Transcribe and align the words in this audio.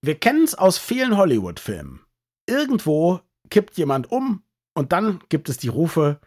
Wir 0.00 0.14
kennen 0.14 0.44
es 0.44 0.54
aus 0.54 0.78
vielen 0.78 1.16
Hollywood-Filmen. 1.16 2.00
Irgendwo 2.46 3.20
kippt 3.50 3.76
jemand 3.76 4.12
um 4.12 4.44
und 4.74 4.92
dann 4.92 5.20
gibt 5.28 5.48
es 5.48 5.56
die 5.56 5.68
Rufe, 5.68 6.20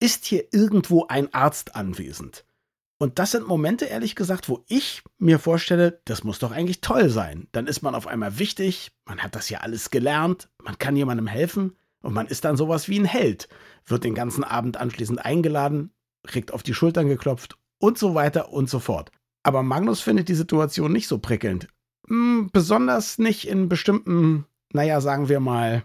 ist 0.00 0.24
hier 0.24 0.46
irgendwo 0.52 1.06
ein 1.08 1.32
Arzt 1.34 1.76
anwesend? 1.76 2.46
Und 2.98 3.18
das 3.18 3.32
sind 3.32 3.46
Momente, 3.46 3.84
ehrlich 3.84 4.16
gesagt, 4.16 4.48
wo 4.48 4.64
ich 4.66 5.02
mir 5.18 5.38
vorstelle, 5.38 6.00
das 6.06 6.24
muss 6.24 6.38
doch 6.38 6.52
eigentlich 6.52 6.80
toll 6.80 7.10
sein. 7.10 7.48
Dann 7.52 7.66
ist 7.66 7.82
man 7.82 7.94
auf 7.94 8.06
einmal 8.06 8.38
wichtig, 8.38 8.92
man 9.04 9.18
hat 9.18 9.34
das 9.34 9.50
ja 9.50 9.58
alles 9.58 9.90
gelernt, 9.90 10.48
man 10.62 10.78
kann 10.78 10.96
jemandem 10.96 11.26
helfen 11.26 11.76
und 12.02 12.14
man 12.14 12.26
ist 12.26 12.46
dann 12.46 12.56
sowas 12.56 12.88
wie 12.88 12.98
ein 12.98 13.04
Held, 13.04 13.48
wird 13.84 14.04
den 14.04 14.14
ganzen 14.14 14.42
Abend 14.42 14.78
anschließend 14.78 15.22
eingeladen, 15.24 15.92
kriegt 16.26 16.52
auf 16.52 16.62
die 16.62 16.74
Schultern 16.74 17.08
geklopft 17.08 17.58
und 17.78 17.98
so 17.98 18.14
weiter 18.14 18.52
und 18.52 18.70
so 18.70 18.80
fort. 18.80 19.12
Aber 19.42 19.62
Magnus 19.62 20.00
findet 20.00 20.28
die 20.28 20.34
Situation 20.34 20.92
nicht 20.92 21.08
so 21.08 21.18
prickelnd. 21.18 21.68
Hm, 22.08 22.48
besonders 22.52 23.18
nicht 23.18 23.46
in 23.46 23.68
bestimmten, 23.68 24.46
naja, 24.72 25.00
sagen 25.00 25.28
wir 25.28 25.40
mal, 25.40 25.82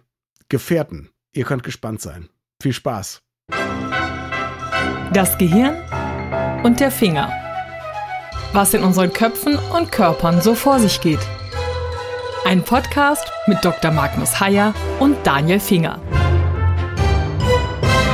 Gefährten. 0.47 1.09
Ihr 1.33 1.43
könnt 1.43 1.63
gespannt 1.63 2.01
sein. 2.01 2.29
Viel 2.61 2.73
Spaß. 2.73 3.21
Das 5.11 5.37
Gehirn 5.37 5.75
und 6.63 6.79
der 6.79 6.91
Finger. 6.91 7.29
Was 8.53 8.73
in 8.73 8.83
unseren 8.83 9.11
Köpfen 9.11 9.57
und 9.75 9.91
Körpern 9.91 10.41
so 10.41 10.55
vor 10.55 10.79
sich 10.79 11.01
geht. 11.01 11.19
Ein 12.45 12.63
Podcast 12.63 13.29
mit 13.47 13.63
Dr. 13.65 13.91
Magnus 13.91 14.39
Heyer 14.39 14.73
und 14.99 15.17
Daniel 15.25 15.59
Finger. 15.59 15.99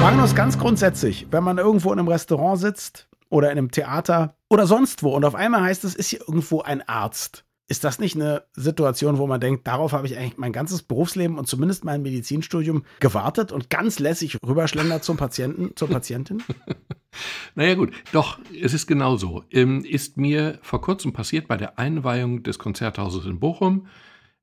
Magnus, 0.02 0.34
ganz 0.34 0.58
grundsätzlich, 0.58 1.28
wenn 1.30 1.44
man 1.44 1.58
irgendwo 1.58 1.92
in 1.92 2.00
einem 2.00 2.08
Restaurant 2.08 2.60
sitzt 2.60 3.08
oder 3.30 3.52
in 3.52 3.58
einem 3.58 3.70
Theater 3.70 4.36
oder 4.50 4.66
sonst 4.66 5.04
wo 5.04 5.16
und 5.16 5.26
auf 5.26 5.36
einmal 5.36 5.62
heißt 5.62 5.84
es, 5.84 5.94
ist 5.94 6.08
hier 6.08 6.22
irgendwo 6.22 6.62
ein 6.62 6.88
Arzt. 6.88 7.44
Ist 7.70 7.84
das 7.84 8.00
nicht 8.00 8.16
eine 8.16 8.46
Situation, 8.54 9.20
wo 9.20 9.28
man 9.28 9.40
denkt, 9.40 9.68
darauf 9.68 9.94
habe 9.94 10.08
ich 10.08 10.18
eigentlich 10.18 10.40
mein 10.40 10.52
ganzes 10.52 10.82
Berufsleben 10.82 11.38
und 11.38 11.48
zumindest 11.48 11.86
mein 11.86 12.02
Medizinstudium 12.02 12.84
gewartet 13.00 13.52
und 13.52 13.70
ganz 13.70 14.00
lässig 14.00 14.40
rüberschlendert 14.44 15.04
zum 15.04 15.18
Patienten, 15.18 15.76
zur 15.76 15.88
Patientin? 15.88 16.42
naja 17.56 17.76
gut, 17.76 17.92
doch, 18.12 18.40
es 18.60 18.74
ist 18.74 18.88
genauso. 18.88 19.44
Ähm, 19.52 19.86
ist 19.86 20.18
mir 20.18 20.58
vor 20.64 20.82
kurzem 20.82 21.14
passiert 21.14 21.48
bei 21.48 21.58
der 21.58 21.78
Einweihung 21.78 22.42
des 22.42 22.58
Konzerthauses 22.58 23.28
in 23.28 23.40
Bochum. 23.40 23.86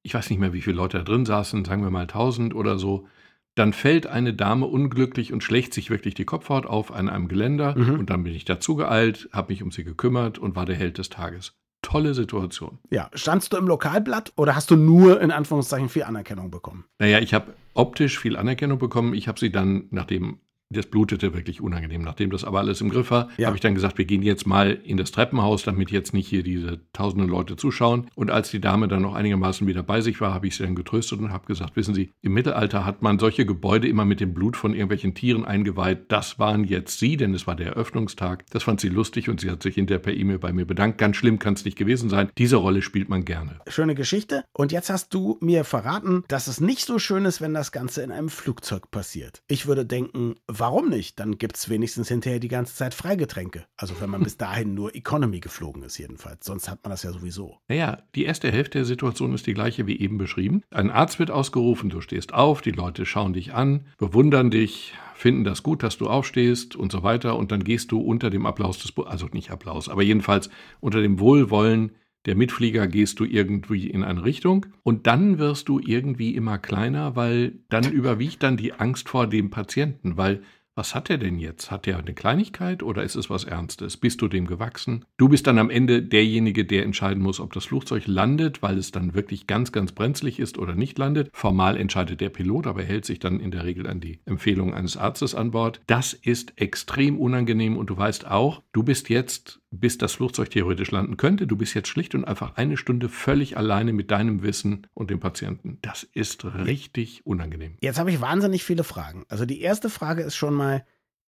Ich 0.04 0.14
weiß 0.14 0.30
nicht 0.30 0.38
mehr, 0.38 0.52
wie 0.52 0.62
viele 0.62 0.76
Leute 0.76 0.98
da 0.98 1.02
drin 1.02 1.26
saßen, 1.26 1.64
sagen 1.64 1.82
wir 1.82 1.90
mal 1.90 2.02
1000 2.02 2.54
oder 2.54 2.78
so. 2.78 3.08
Dann 3.56 3.72
fällt 3.72 4.06
eine 4.06 4.34
Dame 4.34 4.66
unglücklich 4.66 5.32
und 5.32 5.42
schlägt 5.42 5.74
sich 5.74 5.90
wirklich 5.90 6.14
die 6.14 6.26
Kopfhaut 6.26 6.64
auf 6.64 6.92
an 6.92 7.08
einem 7.08 7.26
Geländer. 7.26 7.76
Mhm. 7.76 7.98
Und 7.98 8.08
dann 8.08 8.22
bin 8.22 8.36
ich 8.36 8.44
dazu 8.44 8.76
geeilt, 8.76 9.28
habe 9.32 9.52
mich 9.52 9.64
um 9.64 9.72
sie 9.72 9.82
gekümmert 9.82 10.38
und 10.38 10.54
war 10.54 10.64
der 10.64 10.76
Held 10.76 10.98
des 10.98 11.08
Tages 11.08 11.54
tolle 11.86 12.14
Situation. 12.14 12.78
Ja, 12.90 13.08
standst 13.14 13.52
du 13.52 13.56
im 13.56 13.68
Lokalblatt 13.68 14.32
oder 14.34 14.56
hast 14.56 14.72
du 14.72 14.76
nur 14.76 15.20
in 15.20 15.30
Anführungszeichen 15.30 15.88
viel 15.88 16.02
Anerkennung 16.02 16.50
bekommen? 16.50 16.84
Naja, 16.98 17.20
ich 17.20 17.32
habe 17.32 17.54
optisch 17.74 18.18
viel 18.18 18.36
Anerkennung 18.36 18.78
bekommen. 18.78 19.14
Ich 19.14 19.28
habe 19.28 19.38
sie 19.38 19.52
dann, 19.52 19.84
nachdem 19.90 20.40
das 20.70 20.86
blutete 20.86 21.34
wirklich 21.34 21.60
unangenehm. 21.60 22.02
Nachdem 22.02 22.30
das 22.30 22.44
aber 22.44 22.58
alles 22.58 22.80
im 22.80 22.90
Griff 22.90 23.10
war, 23.10 23.28
ja. 23.36 23.46
habe 23.46 23.56
ich 23.56 23.60
dann 23.60 23.74
gesagt, 23.74 23.98
wir 23.98 24.04
gehen 24.04 24.22
jetzt 24.22 24.46
mal 24.46 24.72
in 24.72 24.96
das 24.96 25.12
Treppenhaus, 25.12 25.62
damit 25.62 25.90
jetzt 25.90 26.12
nicht 26.12 26.28
hier 26.28 26.42
diese 26.42 26.80
tausenden 26.92 27.28
Leute 27.28 27.56
zuschauen. 27.56 28.08
Und 28.14 28.30
als 28.30 28.50
die 28.50 28.60
Dame 28.60 28.88
dann 28.88 29.02
noch 29.02 29.14
einigermaßen 29.14 29.66
wieder 29.66 29.82
bei 29.82 30.00
sich 30.00 30.20
war, 30.20 30.34
habe 30.34 30.46
ich 30.46 30.56
sie 30.56 30.64
dann 30.64 30.74
getröstet 30.74 31.20
und 31.20 31.32
habe 31.32 31.46
gesagt, 31.46 31.76
wissen 31.76 31.94
Sie, 31.94 32.12
im 32.22 32.34
Mittelalter 32.34 32.84
hat 32.84 33.02
man 33.02 33.18
solche 33.18 33.46
Gebäude 33.46 33.88
immer 33.88 34.04
mit 34.04 34.20
dem 34.20 34.34
Blut 34.34 34.56
von 34.56 34.72
irgendwelchen 34.72 35.14
Tieren 35.14 35.44
eingeweiht. 35.44 36.10
Das 36.10 36.38
waren 36.38 36.64
jetzt 36.64 36.98
Sie, 36.98 37.16
denn 37.16 37.34
es 37.34 37.46
war 37.46 37.54
der 37.54 37.68
Eröffnungstag. 37.68 38.44
Das 38.50 38.62
fand 38.62 38.80
sie 38.80 38.88
lustig 38.88 39.28
und 39.28 39.40
sie 39.40 39.50
hat 39.50 39.62
sich 39.62 39.74
hinterher 39.76 40.02
per 40.02 40.14
E-Mail 40.14 40.38
bei 40.38 40.52
mir 40.52 40.66
bedankt. 40.66 40.98
Ganz 40.98 41.16
schlimm 41.16 41.38
kann 41.38 41.54
es 41.54 41.64
nicht 41.64 41.76
gewesen 41.76 42.10
sein. 42.10 42.30
Diese 42.38 42.56
Rolle 42.56 42.82
spielt 42.82 43.08
man 43.08 43.24
gerne. 43.24 43.60
Schöne 43.68 43.94
Geschichte. 43.94 44.44
Und 44.52 44.72
jetzt 44.72 44.90
hast 44.90 45.14
du 45.14 45.38
mir 45.40 45.64
verraten, 45.64 46.24
dass 46.28 46.46
es 46.46 46.60
nicht 46.60 46.84
so 46.84 46.98
schön 46.98 47.24
ist, 47.24 47.40
wenn 47.40 47.54
das 47.54 47.72
Ganze 47.72 48.02
in 48.02 48.10
einem 48.10 48.28
Flugzeug 48.28 48.90
passiert. 48.90 49.42
Ich 49.48 49.66
würde 49.66 49.86
denken, 49.86 50.34
warum 50.58 50.88
nicht? 50.88 51.18
Dann 51.20 51.38
gibt 51.38 51.56
es 51.56 51.68
wenigstens 51.68 52.08
hinterher 52.08 52.40
die 52.40 52.48
ganze 52.48 52.74
Zeit 52.74 52.94
Freigetränke. 52.94 53.66
Also 53.76 54.00
wenn 54.00 54.10
man 54.10 54.22
bis 54.24 54.36
dahin 54.36 54.74
nur 54.74 54.94
Economy 54.94 55.40
geflogen 55.40 55.82
ist, 55.82 55.98
jedenfalls. 55.98 56.44
Sonst 56.46 56.68
hat 56.68 56.82
man 56.82 56.90
das 56.90 57.02
ja 57.02 57.12
sowieso. 57.12 57.58
Naja, 57.68 58.02
die 58.14 58.24
erste 58.24 58.50
Hälfte 58.50 58.78
der 58.78 58.84
Situation 58.84 59.34
ist 59.34 59.46
die 59.46 59.54
gleiche 59.54 59.86
wie 59.86 59.98
eben 59.98 60.18
beschrieben. 60.18 60.62
Ein 60.70 60.90
Arzt 60.90 61.18
wird 61.18 61.30
ausgerufen, 61.30 61.90
du 61.90 62.00
stehst 62.00 62.34
auf, 62.34 62.60
die 62.60 62.70
Leute 62.70 63.06
schauen 63.06 63.32
dich 63.32 63.54
an, 63.54 63.86
bewundern 63.98 64.50
dich, 64.50 64.94
finden 65.14 65.44
das 65.44 65.62
gut, 65.62 65.82
dass 65.82 65.98
du 65.98 66.08
aufstehst 66.08 66.76
und 66.76 66.92
so 66.92 67.02
weiter. 67.02 67.36
Und 67.36 67.52
dann 67.52 67.64
gehst 67.64 67.92
du 67.92 68.00
unter 68.00 68.30
dem 68.30 68.46
Applaus 68.46 68.78
des, 68.78 68.92
also 69.06 69.26
nicht 69.32 69.50
Applaus, 69.50 69.88
aber 69.88 70.02
jedenfalls 70.02 70.50
unter 70.80 71.00
dem 71.00 71.18
Wohlwollen 71.18 71.92
der 72.26 72.34
Mitflieger 72.34 72.86
gehst 72.88 73.20
du 73.20 73.24
irgendwie 73.24 73.88
in 73.88 74.04
eine 74.04 74.24
Richtung 74.24 74.66
und 74.82 75.06
dann 75.06 75.38
wirst 75.38 75.68
du 75.68 75.78
irgendwie 75.78 76.34
immer 76.34 76.58
kleiner, 76.58 77.16
weil 77.16 77.60
dann 77.68 77.84
überwiegt 77.92 78.42
dann 78.42 78.56
die 78.56 78.74
Angst 78.74 79.08
vor 79.08 79.26
dem 79.26 79.50
Patienten, 79.50 80.16
weil 80.16 80.42
was 80.76 80.94
hat 80.94 81.08
er 81.08 81.16
denn 81.16 81.38
jetzt? 81.38 81.70
Hat 81.70 81.86
er 81.86 81.98
eine 81.98 82.12
Kleinigkeit 82.12 82.82
oder 82.82 83.02
ist 83.02 83.16
es 83.16 83.30
was 83.30 83.44
Ernstes? 83.44 83.96
Bist 83.96 84.20
du 84.20 84.28
dem 84.28 84.46
gewachsen? 84.46 85.06
Du 85.16 85.28
bist 85.28 85.46
dann 85.46 85.58
am 85.58 85.70
Ende 85.70 86.02
derjenige, 86.02 86.66
der 86.66 86.84
entscheiden 86.84 87.22
muss, 87.22 87.40
ob 87.40 87.54
das 87.54 87.64
Flugzeug 87.64 88.06
landet, 88.06 88.62
weil 88.62 88.76
es 88.76 88.92
dann 88.92 89.14
wirklich 89.14 89.46
ganz, 89.46 89.72
ganz 89.72 89.92
brenzlig 89.92 90.38
ist 90.38 90.58
oder 90.58 90.74
nicht 90.74 90.98
landet. 90.98 91.30
Formal 91.32 91.78
entscheidet 91.78 92.20
der 92.20 92.28
Pilot, 92.28 92.66
aber 92.66 92.82
er 92.82 92.88
hält 92.88 93.06
sich 93.06 93.18
dann 93.18 93.40
in 93.40 93.50
der 93.50 93.64
Regel 93.64 93.86
an 93.86 94.00
die 94.00 94.20
Empfehlung 94.26 94.74
eines 94.74 94.98
Arztes 94.98 95.34
an 95.34 95.50
Bord. 95.50 95.80
Das 95.86 96.12
ist 96.12 96.52
extrem 96.60 97.18
unangenehm 97.18 97.78
und 97.78 97.88
du 97.88 97.96
weißt 97.96 98.26
auch, 98.26 98.62
du 98.72 98.82
bist 98.82 99.08
jetzt 99.08 99.60
bis 99.70 99.98
das 99.98 100.12
Flugzeug 100.12 100.50
theoretisch 100.50 100.90
landen 100.90 101.16
könnte. 101.16 101.46
Du 101.46 101.56
bist 101.56 101.74
jetzt 101.74 101.88
schlicht 101.88 102.14
und 102.14 102.24
einfach 102.24 102.56
eine 102.56 102.76
Stunde 102.76 103.08
völlig 103.08 103.56
alleine 103.56 103.92
mit 103.92 104.10
deinem 104.10 104.42
Wissen 104.42 104.86
und 104.94 105.10
dem 105.10 105.20
Patienten. 105.20 105.78
Das 105.82 106.02
ist 106.02 106.44
richtig 106.44 107.26
unangenehm. 107.26 107.76
Jetzt 107.80 107.98
habe 107.98 108.10
ich 108.10 108.20
wahnsinnig 108.20 108.64
viele 108.64 108.84
Fragen. 108.84 109.24
Also 109.28 109.44
die 109.44 109.60
erste 109.60 109.90
Frage 109.90 110.22
ist 110.22 110.36
schon 110.36 110.54
mal, 110.54 110.65
my 110.66 110.82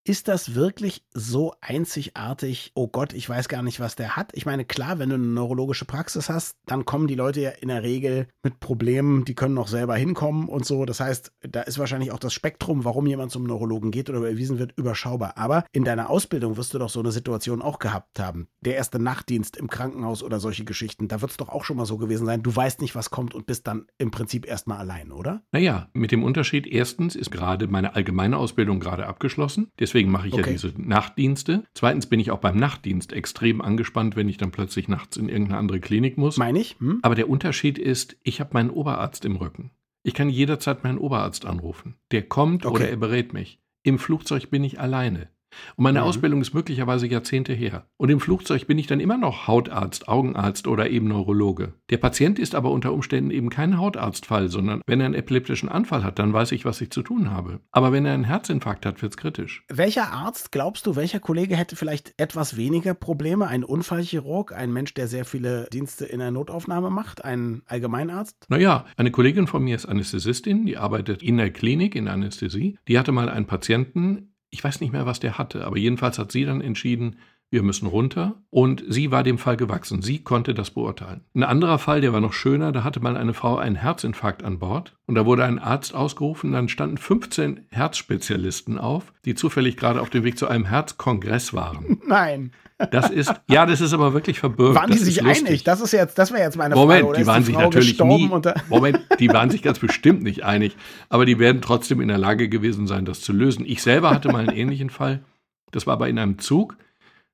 ist 0.08 0.26
das 0.26 0.54
wirklich 0.54 1.04
so 1.12 1.52
einzigartig? 1.60 2.72
Oh 2.74 2.88
Gott, 2.88 3.12
ich 3.12 3.28
weiß 3.28 3.48
gar 3.48 3.62
nicht, 3.62 3.78
was 3.78 3.94
der 3.94 4.16
hat. 4.16 4.30
Ich 4.32 4.46
meine, 4.46 4.64
klar, 4.64 4.98
wenn 4.98 5.10
du 5.10 5.16
eine 5.16 5.24
neurologische 5.26 5.84
Praxis 5.84 6.30
hast, 6.30 6.56
dann 6.64 6.86
kommen 6.86 7.08
die 7.08 7.14
Leute 7.14 7.42
ja 7.42 7.50
in 7.50 7.69
der 7.69 7.82
Regel 7.82 8.26
mit 8.42 8.58
Problemen, 8.58 9.26
die 9.26 9.34
können 9.34 9.52
noch 9.52 9.69
selber 9.69 9.96
hinkommen 9.96 10.48
und 10.48 10.64
so. 10.64 10.86
Das 10.86 11.00
heißt, 11.00 11.32
da 11.42 11.60
ist 11.60 11.78
wahrscheinlich 11.78 12.10
auch 12.10 12.19
das 12.19 12.32
Spektrum, 12.32 12.86
warum 12.86 13.06
jemand 13.06 13.32
zum 13.32 13.44
Neurologen 13.44 13.91
geht 13.91 14.08
oder 14.08 14.20
überwiesen 14.20 14.58
wird, 14.58 14.72
überschaubar. 14.78 15.36
Aber 15.36 15.64
in 15.72 15.84
deiner 15.84 16.08
Ausbildung 16.08 16.56
wirst 16.56 16.72
du 16.72 16.78
doch 16.78 16.88
so 16.88 17.00
eine 17.00 17.12
Situation 17.12 17.60
auch 17.60 17.78
gehabt 17.78 18.19
haben. 18.19 18.48
Der 18.62 18.76
erste 18.76 18.98
Nachtdienst 18.98 19.58
im 19.58 19.69
Krankenhaus 19.69 20.22
oder 20.22 20.40
solche 20.40 20.64
Geschichten, 20.64 21.08
da 21.08 21.20
wird 21.20 21.32
es 21.32 21.36
doch 21.36 21.50
auch 21.50 21.64
schon 21.64 21.76
mal 21.76 21.84
so 21.84 21.98
gewesen 21.98 22.25
sein. 22.25 22.42
Du 22.42 22.56
weißt 22.56 22.80
nicht, 22.80 22.94
was 22.94 23.10
kommt 23.10 23.34
und 23.34 23.44
bist 23.44 23.66
dann 23.66 23.86
im 23.98 24.10
Prinzip 24.10 24.48
erstmal 24.48 24.78
allein, 24.78 25.12
oder? 25.12 25.42
Naja, 25.52 25.90
mit 25.92 26.12
dem 26.12 26.25
Unterschied, 26.25 26.66
erstens 26.66 27.14
ist 27.14 27.30
gerade 27.30 27.66
meine 27.66 27.94
allgemeine 27.94 28.38
Ausbildung 28.38 28.80
gerade 28.80 29.06
abgeschlossen. 29.06 29.70
Deswegen 29.78 29.97
Deswegen 29.98 30.12
mache 30.12 30.28
ich 30.28 30.34
okay. 30.34 30.42
ja 30.42 30.53
diese 30.53 30.72
Nachtdienste. 30.76 31.64
Zweitens 31.75 32.06
bin 32.06 32.20
ich 32.20 32.31
auch 32.31 32.38
beim 32.38 32.56
Nachtdienst 32.56 33.12
extrem 33.12 33.60
angespannt, 33.60 34.14
wenn 34.14 34.28
ich 34.28 34.36
dann 34.36 34.53
plötzlich 34.53 34.86
nachts 34.86 35.16
in 35.16 35.28
irgendeine 35.28 35.59
andere 35.59 35.81
Klinik 35.81 36.16
muss. 36.16 36.36
Meine 36.36 36.60
ich. 36.60 36.76
Hm? 36.78 37.00
Aber 37.03 37.16
der 37.16 37.28
Unterschied 37.28 37.78
ist, 37.78 38.16
ich 38.22 38.38
habe 38.38 38.50
meinen 38.53 38.70
Oberarzt 38.70 39.25
im 39.25 39.34
Rücken. 39.34 39.72
Ich 40.04 40.14
kann 40.14 40.31
jederzeit 40.31 40.84
meinen 40.84 40.98
Oberarzt 40.98 41.47
anrufen. 41.47 41.97
Der 42.12 42.22
kommt 42.22 42.64
okay. 42.64 42.76
oder 42.76 42.88
er 42.88 42.97
berät 42.97 43.32
mich. 43.32 43.60
Im 43.82 43.98
Flugzeug 43.98 44.50
bin 44.50 44.62
ich 44.62 44.78
alleine. 44.78 45.31
Und 45.76 45.84
meine 45.84 46.00
mhm. 46.00 46.06
Ausbildung 46.06 46.41
ist 46.41 46.54
möglicherweise 46.54 47.06
Jahrzehnte 47.06 47.53
her. 47.53 47.86
Und 47.97 48.10
im 48.10 48.20
Flugzeug 48.20 48.66
bin 48.66 48.78
ich 48.78 48.86
dann 48.86 49.00
immer 49.00 49.16
noch 49.16 49.47
Hautarzt, 49.47 50.09
Augenarzt 50.09 50.66
oder 50.66 50.91
eben 50.91 51.09
Neurologe. 51.09 51.75
Der 51.91 51.97
Patient 51.97 52.38
ist 52.38 52.54
aber 52.54 52.70
unter 52.70 52.92
Umständen 52.92 53.31
eben 53.31 53.50
kein 53.50 53.78
Hautarztfall, 53.78 54.48
sondern 54.48 54.82
wenn 54.87 55.00
er 55.00 55.06
einen 55.06 55.14
epileptischen 55.14 55.69
Anfall 55.69 56.04
hat, 56.04 56.19
dann 56.19 56.32
weiß 56.32 56.53
ich, 56.53 56.64
was 56.64 56.81
ich 56.81 56.91
zu 56.91 57.03
tun 57.03 57.31
habe. 57.31 57.60
Aber 57.70 57.92
wenn 57.92 58.06
er 58.06 58.14
einen 58.14 58.25
Herzinfarkt 58.25 58.87
hat, 58.87 59.03
wird 59.03 59.12
es 59.12 59.16
kritisch. 59.16 59.64
Welcher 59.69 60.12
Arzt, 60.12 60.53
glaubst 60.53 60.87
du, 60.87 60.97
welcher 60.97 61.20
Kollege 61.20 61.56
hätte 61.56 61.76
vielleicht 61.76 62.14
etwas 62.16 62.56
weniger 62.56 62.94
Probleme? 62.94 63.47
Ein 63.47 63.64
Unfallchirurg, 63.64 64.53
ein 64.53 64.72
Mensch, 64.72 64.94
der 64.94 65.08
sehr 65.08 65.25
viele 65.25 65.69
Dienste 65.72 66.04
in 66.04 66.19
der 66.19 66.31
Notaufnahme 66.31 66.91
macht, 66.91 67.25
ein 67.25 67.62
Allgemeinarzt? 67.66 68.47
Naja, 68.48 68.84
eine 68.97 69.10
Kollegin 69.10 69.46
von 69.46 69.62
mir 69.62 69.76
ist 69.76 69.87
Anästhesistin, 69.87 70.67
die 70.67 70.76
arbeitet 70.76 71.23
in 71.23 71.37
der 71.37 71.50
Klinik 71.50 71.94
in 71.94 72.08
Anästhesie. 72.08 72.78
Die 72.88 72.99
hatte 72.99 73.12
mal 73.12 73.28
einen 73.28 73.46
Patienten, 73.46 74.34
ich 74.50 74.62
weiß 74.62 74.81
nicht 74.81 74.93
mehr, 74.93 75.06
was 75.06 75.21
der 75.21 75.39
hatte, 75.39 75.65
aber 75.65 75.77
jedenfalls 75.77 76.19
hat 76.19 76.33
sie 76.33 76.45
dann 76.45 76.61
entschieden, 76.61 77.19
wir 77.50 77.62
müssen 77.62 77.87
runter. 77.87 78.37
Und 78.50 78.85
sie 78.89 79.11
war 79.11 79.23
dem 79.23 79.39
Fall 79.39 79.56
gewachsen. 79.56 80.03
Sie 80.03 80.23
konnte 80.23 80.55
das 80.55 80.71
beurteilen. 80.71 81.23
Ein 81.35 81.45
anderer 81.45 81.79
Fall, 81.79 82.00
der 82.00 82.12
war 82.12 82.21
noch 82.21 82.33
schöner, 82.33 82.73
da 82.73 82.85
hatte 82.85 83.00
mal 83.00 83.17
eine 83.17 83.35
Frau 83.35 83.56
einen 83.56 83.77
Herzinfarkt 83.77 84.43
an 84.43 84.59
Bord. 84.59 84.97
Und 85.06 85.15
da 85.15 85.25
wurde 85.27 85.45
ein 85.45 85.59
Arzt 85.59 85.95
ausgerufen, 85.95 86.53
dann 86.53 86.69
standen 86.69 86.99
15 86.99 87.67
Herzspezialisten 87.71 88.79
auf, 88.79 89.12
die 89.25 89.35
zufällig 89.35 89.77
gerade 89.77 90.00
auf 90.00 90.11
dem 90.11 90.25
Weg 90.25 90.39
zu 90.39 90.49
einem 90.49 90.67
Herzkongress 90.67 91.55
waren. 91.55 92.00
Nein. 92.06 92.53
Das 92.91 93.11
ist, 93.11 93.33
ja, 93.49 93.67
das 93.67 93.81
ist 93.81 93.93
aber 93.93 94.12
wirklich 94.12 94.39
verbürgt. 94.39 94.77
Waren 94.77 94.93
die 94.93 94.99
sich 94.99 95.25
einig? 95.25 95.65
Das 95.65 95.81
ist 95.81 95.93
jetzt, 95.93 96.17
das 96.17 96.31
wäre 96.31 96.43
jetzt 96.43 96.56
meine 96.56 96.77
Moment, 96.77 97.00
Frage. 97.00 97.05
Moment, 97.06 97.21
die 97.21 97.27
waren 97.27 97.41
die 97.41 97.47
sich 97.47 97.56
natürlich 97.56 98.00
nie, 98.00 98.31
Moment, 98.69 99.00
die 99.19 99.29
waren 99.31 99.50
sich 99.50 99.62
ganz 99.62 99.81
bestimmt 99.81 100.23
nicht 100.23 100.45
einig. 100.45 100.77
Aber 101.09 101.27
die 101.27 101.41
werden 101.41 101.61
trotzdem 101.61 102.00
in 102.00 102.06
der 102.06 102.19
Lage 102.19 102.49
gewesen 102.49 102.87
sein, 102.87 103.05
das 103.05 103.21
zu 103.21 103.33
lösen. 103.33 103.65
Ich 103.67 103.83
selber 103.83 104.11
hatte 104.11 104.31
mal 104.31 104.47
einen 104.47 104.56
ähnlichen 104.56 104.91
Fall. 104.91 105.25
Das 105.73 105.89
war 105.89 105.95
aber 105.95 106.09
in 106.09 106.21
einem 106.21 106.39
Zug. 106.39 106.77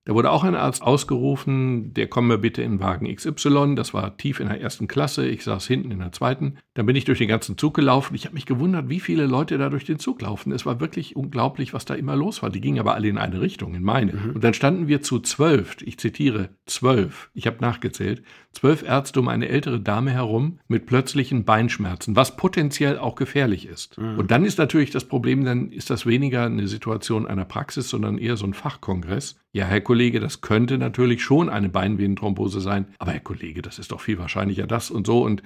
Da 0.06 0.15
wurde 0.15 0.31
auch 0.31 0.45
ein 0.45 0.55
Arzt 0.55 0.83
ausgerufen, 0.83 1.95
der 1.95 2.09
komme 2.09 2.37
bitte 2.37 2.62
in 2.62 2.79
Wagen 2.79 3.15
XY. 3.15 3.75
Das 3.75 3.95
war 3.95 4.19
tief 4.19 4.39
in 4.39 4.49
der 4.49 4.61
ersten 4.61 4.87
Klasse. 4.87 5.27
Ich 5.27 5.45
saß 5.45 5.67
hinten 5.67 5.91
in 5.91 6.01
der 6.01 6.12
zweiten. 6.12 6.59
Dann 6.75 6.85
bin 6.85 6.95
ich 6.95 7.06
durch 7.06 7.19
den 7.19 7.29
ganzen 7.29 7.56
Zug 7.56 7.75
gelaufen. 7.75 8.15
Ich 8.15 8.27
habe 8.27 8.35
mich 8.35 8.45
gewundert, 8.45 8.91
wie 8.91 9.01
viele 9.01 9.25
Leute 9.25 9.56
da 9.56 9.71
durch 9.71 9.87
den 9.87 9.99
Zug 9.99 10.21
laufen. 10.21 10.53
Es 10.53 10.67
war 10.67 10.79
wirklich 10.79 11.17
unglaublich, 11.17 11.73
was 11.73 11.87
da 11.87 11.95
immer 11.95 12.17
los 12.17 12.43
war. 12.43 12.51
Die 12.51 12.61
gingen 12.61 12.81
aber 12.81 12.95
alle 12.95 13.09
in 13.09 13.17
eine 13.17 13.41
Richtung, 13.41 13.75
in 13.75 13.83
meine. 13.83 14.12
Mhm. 14.12 14.31
Und 14.35 14.45
dann 14.45 14.53
standen 14.53 14.89
wir 14.89 15.01
zu 15.01 15.21
zwölf. 15.21 15.77
Ich 15.81 15.99
zitiere 15.99 16.51
zwölf. 16.67 17.31
Ich 17.33 17.47
habe 17.47 17.62
nachgezählt. 17.62 18.23
Zwölf 18.53 18.83
Ärzte 18.83 19.21
um 19.21 19.29
eine 19.29 19.49
ältere 19.49 19.81
Dame 19.81 20.11
herum 20.11 20.59
mit 20.69 20.85
plötzlichen 20.85 21.45
Beinschmerzen, 21.45 22.15
was 22.15 22.37
potenziell 22.37 22.99
auch 22.99 23.15
gefährlich 23.15 23.67
ist. 23.67 23.97
Mhm. 23.97 24.19
Und 24.19 24.31
dann 24.31 24.45
ist 24.45 24.59
natürlich 24.59 24.91
das 24.91 25.05
Problem, 25.06 25.45
dann 25.47 25.73
ist 25.73 25.89
das 25.89 26.05
weniger 26.05 26.45
eine 26.45 26.69
Situation 26.69 27.27
einer 27.27 27.47
Praxis, 27.47 27.89
sondern 27.89 28.19
eher 28.19 28.37
so 28.37 28.45
ein 28.45 28.55
Fachkongress. 28.55 29.37
Ja, 29.55 29.67
Herr 29.67 29.81
Kollege, 29.81 30.19
das 30.19 30.41
könnte 30.41 30.79
natürlich 30.79 31.23
schon 31.23 31.49
eine 31.49 31.69
Beinvenenthrombose 31.69 32.61
sein, 32.61 32.87
aber 32.99 33.12
Herr 33.12 33.21
Kollege, 33.21 33.62
das 33.62 33.79
ist 33.79 33.93
doch 33.93 34.01
viel 34.01 34.19
wahrscheinlicher 34.19 34.67
das 34.67 34.91
und 34.91 35.06
so 35.06 35.23
und 35.23 35.45